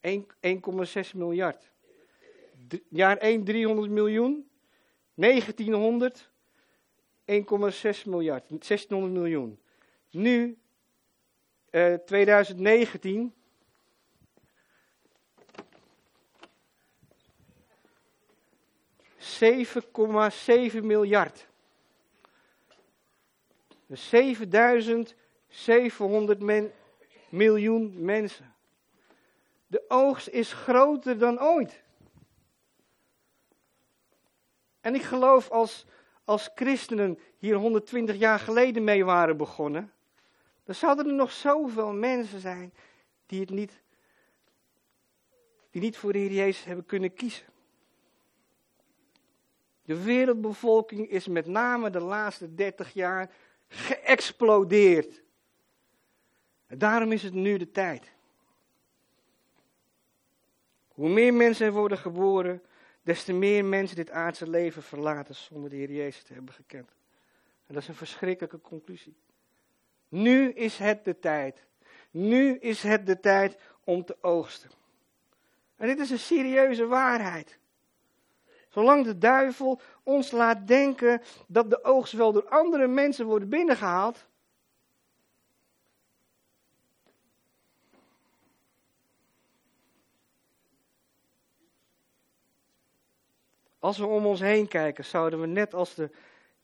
1,6 0.00 1.14
miljard. 1.14 1.70
Jaar 2.88 3.16
1 3.16 3.44
300 3.44 3.90
miljoen. 3.90 4.50
1900 5.14 6.30
1,6 7.30 8.06
miljard. 8.06 8.42
1600 8.48 9.12
miljoen. 9.12 9.58
Nu, 10.10 10.58
uh, 11.70 11.94
2019. 11.94 13.34
...7,7 19.20 20.82
miljard. 20.82 21.48
Dus 23.86 24.08
7700 24.08 26.40
men, 26.40 26.72
miljoen 27.28 28.04
mensen. 28.04 28.54
De 29.70 29.84
oogst 29.88 30.28
is 30.28 30.52
groter 30.52 31.18
dan 31.18 31.40
ooit. 31.40 31.82
En 34.80 34.94
ik 34.94 35.02
geloof 35.02 35.50
als, 35.50 35.86
als 36.24 36.50
christenen 36.54 37.18
hier 37.38 37.54
120 37.54 38.16
jaar 38.16 38.38
geleden 38.38 38.84
mee 38.84 39.04
waren 39.04 39.36
begonnen, 39.36 39.92
dan 40.64 40.74
zouden 40.74 41.06
er 41.06 41.12
nog 41.12 41.32
zoveel 41.32 41.92
mensen 41.92 42.40
zijn 42.40 42.72
die 43.26 43.40
het 43.40 43.50
niet, 43.50 43.80
die 45.70 45.80
niet 45.80 45.96
voor 45.96 46.12
de 46.12 46.18
Heer 46.18 46.32
Jezus 46.32 46.64
hebben 46.64 46.86
kunnen 46.86 47.14
kiezen. 47.14 47.46
De 49.82 50.02
wereldbevolking 50.02 51.08
is 51.08 51.28
met 51.28 51.46
name 51.46 51.90
de 51.90 52.00
laatste 52.00 52.54
30 52.54 52.92
jaar 52.92 53.30
geëxplodeerd. 53.68 55.22
En 56.66 56.78
daarom 56.78 57.12
is 57.12 57.22
het 57.22 57.34
nu 57.34 57.56
de 57.56 57.70
tijd. 57.70 58.18
Hoe 61.00 61.08
meer 61.08 61.34
mensen 61.34 61.66
er 61.66 61.72
worden 61.72 61.98
geboren, 61.98 62.62
des 63.02 63.24
te 63.24 63.32
meer 63.32 63.64
mensen 63.64 63.96
dit 63.96 64.10
aardse 64.10 64.48
leven 64.48 64.82
verlaten 64.82 65.34
zonder 65.34 65.70
de 65.70 65.76
Heer 65.76 65.92
Jezus 65.92 66.22
te 66.22 66.32
hebben 66.32 66.54
gekend. 66.54 66.88
En 67.66 67.74
dat 67.74 67.82
is 67.82 67.88
een 67.88 67.94
verschrikkelijke 67.94 68.60
conclusie. 68.60 69.16
Nu 70.08 70.52
is 70.52 70.78
het 70.78 71.04
de 71.04 71.18
tijd. 71.18 71.64
Nu 72.10 72.58
is 72.58 72.82
het 72.82 73.06
de 73.06 73.20
tijd 73.20 73.58
om 73.84 74.04
te 74.04 74.16
oogsten. 74.20 74.70
En 75.76 75.86
dit 75.86 75.98
is 75.98 76.10
een 76.10 76.18
serieuze 76.18 76.86
waarheid. 76.86 77.58
Zolang 78.68 79.04
de 79.04 79.18
duivel 79.18 79.80
ons 80.02 80.30
laat 80.30 80.66
denken 80.66 81.22
dat 81.46 81.70
de 81.70 81.84
oogst 81.84 82.12
wel 82.12 82.32
door 82.32 82.48
andere 82.48 82.86
mensen 82.86 83.26
wordt 83.26 83.48
binnengehaald. 83.48 84.26
Als 93.80 93.98
we 93.98 94.06
om 94.06 94.26
ons 94.26 94.40
heen 94.40 94.68
kijken, 94.68 95.04
zouden 95.04 95.40
we 95.40 95.46
net 95.46 95.74
als 95.74 95.94
de 95.94 96.10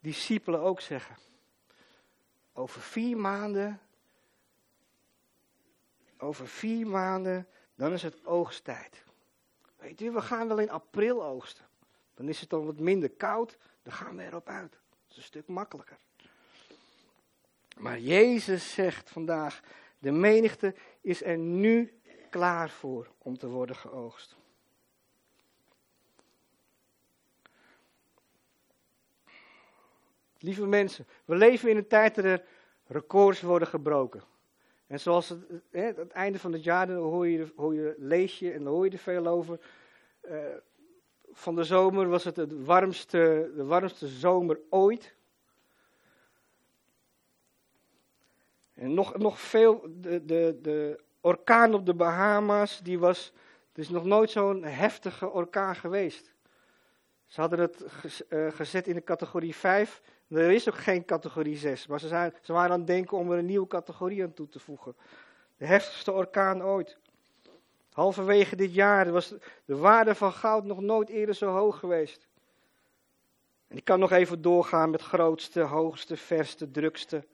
discipelen 0.01 0.61
ook 0.61 0.81
zeggen. 0.81 1.17
Over 2.53 2.81
vier 2.81 3.17
maanden, 3.17 3.81
over 6.19 6.49
vier 6.49 6.87
maanden, 6.87 7.49
dan 7.75 7.93
is 7.93 8.03
het 8.03 8.27
oogsttijd. 8.27 9.03
Weet 9.77 10.01
u, 10.01 10.11
we 10.11 10.21
gaan 10.21 10.49
wel 10.49 10.59
in 10.59 10.71
april 10.71 11.25
oogsten. 11.25 11.65
Dan 12.15 12.29
is 12.29 12.41
het 12.41 12.51
dan 12.51 12.67
wat 12.67 12.79
minder 12.79 13.11
koud, 13.11 13.57
dan 13.83 13.93
gaan 13.93 14.17
we 14.17 14.23
erop 14.23 14.49
uit. 14.49 14.71
Dat 14.71 15.11
is 15.11 15.17
een 15.17 15.23
stuk 15.23 15.47
makkelijker. 15.47 15.99
Maar 17.77 17.99
Jezus 17.99 18.73
zegt 18.73 19.11
vandaag, 19.11 19.61
de 19.99 20.11
menigte 20.11 20.75
is 21.01 21.23
er 21.23 21.39
nu 21.39 22.01
klaar 22.31 22.71
voor 22.71 23.11
om 23.19 23.39
te 23.39 23.49
worden 23.49 23.77
geoogst. 23.77 24.37
Lieve 30.39 30.67
mensen, 30.67 31.07
we 31.25 31.37
leven 31.37 31.71
in 31.71 31.77
een 31.77 31.87
tijd 31.87 32.15
dat 32.15 32.25
er 32.25 32.45
records 32.87 33.41
worden 33.41 33.69
gebroken. 33.69 34.23
En 34.87 35.01
zoals 35.01 35.29
het, 35.29 35.39
hè, 35.71 35.83
het 35.83 36.11
einde 36.11 36.39
van 36.39 36.53
het 36.53 36.65
jaar, 36.65 36.87
dan 36.87 36.97
hoor 36.97 37.29
je, 37.29 37.53
hoor 37.57 37.75
je, 37.75 37.95
lees 37.99 38.39
je 38.39 38.53
en 38.53 38.65
dan 38.65 38.73
hoor 38.73 38.85
je 38.85 38.91
er 38.91 38.99
veel 38.99 39.27
over. 39.27 39.61
Uh, 40.31 40.37
van 41.33 41.57
de 41.57 41.65
zomer 41.65 42.09
was 42.09 42.25
het, 42.25 42.37
het 42.37 42.65
warmste, 42.65 43.53
de 43.57 43.65
warmste 43.65 44.07
zomer 44.07 44.59
ooit. 44.71 45.15
En 48.75 48.95
nog, 48.95 49.17
nog 49.17 49.41
veel, 49.41 49.87
de, 50.01 50.25
de, 50.25 50.59
de 50.63 51.01
orkaan 51.21 51.75
op 51.75 51.87
de 51.87 51.95
Bahama's, 51.95 52.81
die 52.83 52.99
was, 52.99 53.33
er 53.73 53.81
is 53.81 53.89
nog 53.89 54.05
nooit 54.05 54.31
zo'n 54.31 54.65
heftige 54.65 55.31
orkaan 55.31 55.77
geweest. 55.77 56.35
Ze 57.27 57.41
hadden 57.41 57.59
het 57.59 57.85
uh, 58.29 58.53
gezet 58.53 58.87
in 58.87 58.95
de 58.95 59.05
categorie 59.05 59.55
5. 59.55 60.03
Er 60.29 60.51
is 60.51 60.69
ook 60.69 60.77
geen 60.77 61.05
categorie 61.05 61.57
6, 61.57 61.87
maar 61.87 62.01
ze, 62.01 62.09
zijn, 62.09 62.35
ze 62.43 62.53
waren 62.53 62.71
aan 62.71 62.79
het 62.79 62.87
denken 62.87 63.17
om 63.17 63.33
er 63.33 63.39
een 63.39 63.47
nieuwe 63.47 63.67
categorie 63.67 64.23
aan 64.23 64.35
toe 64.35 64.49
te 64.49 64.59
voegen. 64.59 64.97
De 65.57 65.67
heftigste 65.67 66.13
orkaan 66.13 66.63
ooit. 66.63 66.99
Halverwege 67.93 68.57
dit 68.57 68.75
jaar 68.75 69.13
was 69.13 69.35
de 69.65 69.77
waarde 69.77 70.15
van 70.15 70.33
goud 70.33 70.65
nog 70.65 70.81
nooit 70.81 71.09
eerder 71.09 71.35
zo 71.35 71.51
hoog 71.51 71.79
geweest. 71.79 72.27
En 73.69 73.77
ik 73.77 73.85
kan 73.85 73.99
nog 73.99 74.13
even 74.13 74.43
doorgaan 74.43 74.91
met 74.91 75.03
grootste, 75.03 75.61
hoogste, 75.61 76.17
verste, 76.17 76.71
drukste. 76.71 77.27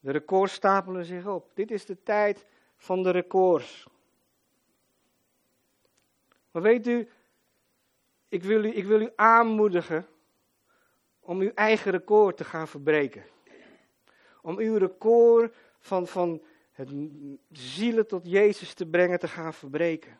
De 0.00 0.10
records 0.10 0.52
stapelen 0.52 1.04
zich 1.04 1.26
op. 1.26 1.50
Dit 1.54 1.70
is 1.70 1.84
de 1.84 2.02
tijd 2.02 2.46
van 2.76 3.02
de 3.02 3.10
records. 3.10 3.86
Maar 6.50 6.62
weet 6.62 6.86
u, 6.86 7.08
ik 8.28 8.42
wil 8.42 8.64
u, 8.64 8.76
ik 8.76 8.84
wil 8.84 9.00
u 9.00 9.10
aanmoedigen 9.16 10.06
om 11.24 11.40
uw 11.40 11.52
eigen 11.54 11.90
record 11.90 12.36
te 12.36 12.44
gaan 12.44 12.68
verbreken. 12.68 13.24
Om 14.42 14.58
uw 14.58 14.76
record 14.76 15.54
van, 15.78 16.06
van 16.06 16.42
het 16.72 16.90
zielen 17.52 18.06
tot 18.06 18.22
Jezus 18.26 18.74
te 18.74 18.86
brengen 18.86 19.18
te 19.18 19.28
gaan 19.28 19.54
verbreken. 19.54 20.18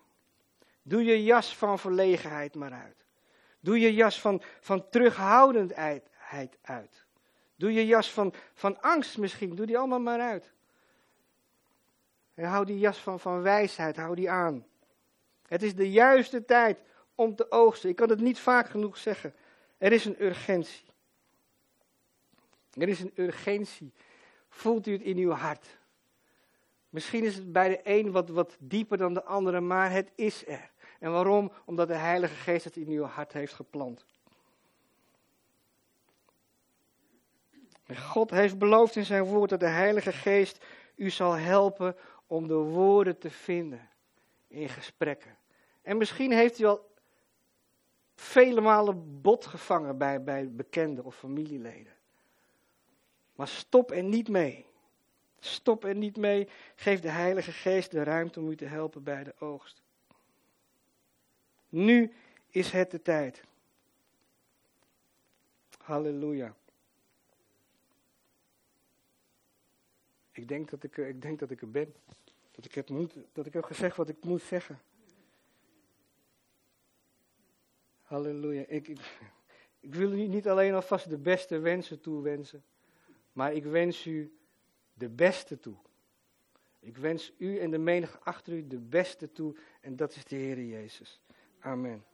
Doe 0.83 1.05
je 1.05 1.25
jas 1.25 1.57
van 1.57 1.79
verlegenheid 1.79 2.55
maar 2.55 2.73
uit. 2.73 3.05
Doe 3.61 3.81
je 3.81 3.95
jas 3.95 4.21
van, 4.21 4.43
van 4.61 4.89
terughoudendheid 4.89 6.09
uit. 6.63 7.07
Doe 7.57 7.73
je 7.73 7.87
jas 7.87 8.13
van, 8.13 8.35
van 8.55 8.81
angst 8.81 9.19
misschien, 9.19 9.55
doe 9.55 9.67
die 9.67 9.79
allemaal 9.79 10.01
maar 10.01 10.21
uit. 10.21 10.53
En 12.35 12.45
hou 12.45 12.65
die 12.65 12.79
jas 12.79 12.99
van, 12.99 13.21
van 13.21 13.43
wijsheid, 13.43 13.97
hou 13.97 14.15
die 14.15 14.31
aan. 14.31 14.67
Het 15.47 15.63
is 15.63 15.75
de 15.75 15.91
juiste 15.91 16.45
tijd 16.45 16.83
om 17.15 17.37
te 17.37 17.51
oogsten. 17.51 17.89
Ik 17.89 17.97
kan 17.97 18.09
het 18.09 18.21
niet 18.21 18.39
vaak 18.39 18.69
genoeg 18.69 18.97
zeggen. 18.97 19.35
Er 19.79 19.93
is 19.93 20.05
een 20.05 20.25
urgentie. 20.25 20.85
Er 22.75 22.89
is 22.89 23.01
een 23.01 23.13
urgentie. 23.15 23.93
Voelt 24.49 24.87
u 24.87 24.93
het 24.93 25.03
in 25.03 25.17
uw 25.17 25.31
hart? 25.31 25.79
Misschien 26.89 27.25
is 27.25 27.35
het 27.35 27.53
bij 27.53 27.69
de 27.69 27.81
een 27.83 28.11
wat, 28.11 28.29
wat 28.29 28.57
dieper 28.59 28.99
dan 28.99 29.15
de 29.15 29.25
andere, 29.25 29.61
maar 29.61 29.91
het 29.91 30.11
is 30.15 30.47
er. 30.47 30.71
En 30.99 31.13
waarom? 31.13 31.53
Omdat 31.65 31.89
de 31.89 31.95
Heilige 31.95 32.35
Geest 32.35 32.65
het 32.65 32.77
in 32.77 32.89
uw 32.89 33.03
hart 33.03 33.33
heeft 33.33 33.53
geplant. 33.53 34.05
God 37.97 38.31
heeft 38.31 38.59
beloofd 38.59 38.97
in 38.97 39.05
zijn 39.05 39.25
woord 39.25 39.51
dat 39.51 39.61
de 39.61 39.67
Heilige 39.67 40.13
Geest 40.13 40.65
u 40.97 41.11
zal 41.11 41.33
helpen 41.33 41.97
om 42.27 42.47
de 42.47 42.55
woorden 42.55 43.19
te 43.19 43.31
vinden 43.31 43.89
in 44.49 44.69
gesprekken. 44.69 45.37
En 45.83 45.97
misschien 45.97 46.33
heeft 46.33 46.59
u 46.59 46.65
al 46.65 46.93
vele 48.15 48.61
malen 48.61 49.21
bot 49.21 49.47
gevangen 49.47 49.99
bij, 49.99 50.25
bij 50.25 50.51
bekenden 50.51 51.05
of 51.05 51.17
familieleden. 51.17 51.94
Maar 53.35 53.49
stop 53.49 53.91
er 53.91 54.03
niet 54.03 54.29
mee. 54.29 54.67
Stop 55.39 55.85
er 55.85 55.95
niet 55.95 56.17
mee. 56.17 56.49
Geef 56.75 57.01
de 57.01 57.09
Heilige 57.09 57.53
Geest 57.53 57.91
de 57.91 58.03
ruimte 58.03 58.41
om 58.41 58.49
u 58.49 58.57
te 58.57 58.65
helpen 58.65 59.03
bij 59.03 59.25
de 59.25 59.35
oogst. 59.39 59.83
Nu 61.69 62.13
is 62.49 62.71
het 62.71 62.91
de 62.91 63.03
tijd. 63.03 63.43
Halleluja. 65.79 66.55
Ik 70.33 70.49
denk 70.49 70.71
dat 70.71 70.83
ik, 70.83 70.97
ik, 70.97 71.23
denk 71.23 71.39
dat 71.39 71.51
ik 71.51 71.61
er 71.61 71.71
ben. 71.71 71.95
Dat 72.51 72.65
ik, 72.65 72.75
heb 72.75 72.89
moet, 72.89 73.15
dat 73.33 73.47
ik 73.47 73.53
heb 73.53 73.65
gezegd 73.65 73.97
wat 73.97 74.09
ik 74.09 74.25
moet 74.25 74.43
zeggen. 74.43 74.81
Halleluja. 78.03 78.65
Ik, 78.67 78.89
ik, 78.89 79.19
ik 79.81 79.95
wil 79.95 80.13
u 80.13 80.27
niet 80.27 80.49
alleen 80.49 80.75
alvast 80.75 81.09
de 81.09 81.19
beste 81.19 81.59
wensen 81.59 82.01
toewensen. 82.01 82.65
Maar 83.35 83.55
ik 83.55 83.65
wens 83.65 84.07
u 84.07 84.33
de 84.93 85.09
beste 85.09 85.59
toe. 85.59 85.77
Ik 86.81 86.97
wens 86.97 87.33
u 87.39 87.59
en 87.59 87.71
de 87.71 87.79
menige 87.79 88.19
achter 88.19 88.53
u 88.53 88.67
de 88.67 88.81
beste 88.81 89.33
toe. 89.33 89.57
En 89.81 89.97
dat 89.97 90.15
is 90.15 90.25
de 90.25 90.37
Heer 90.37 90.65
Jezus. 90.65 91.21
Amen. 91.61 92.05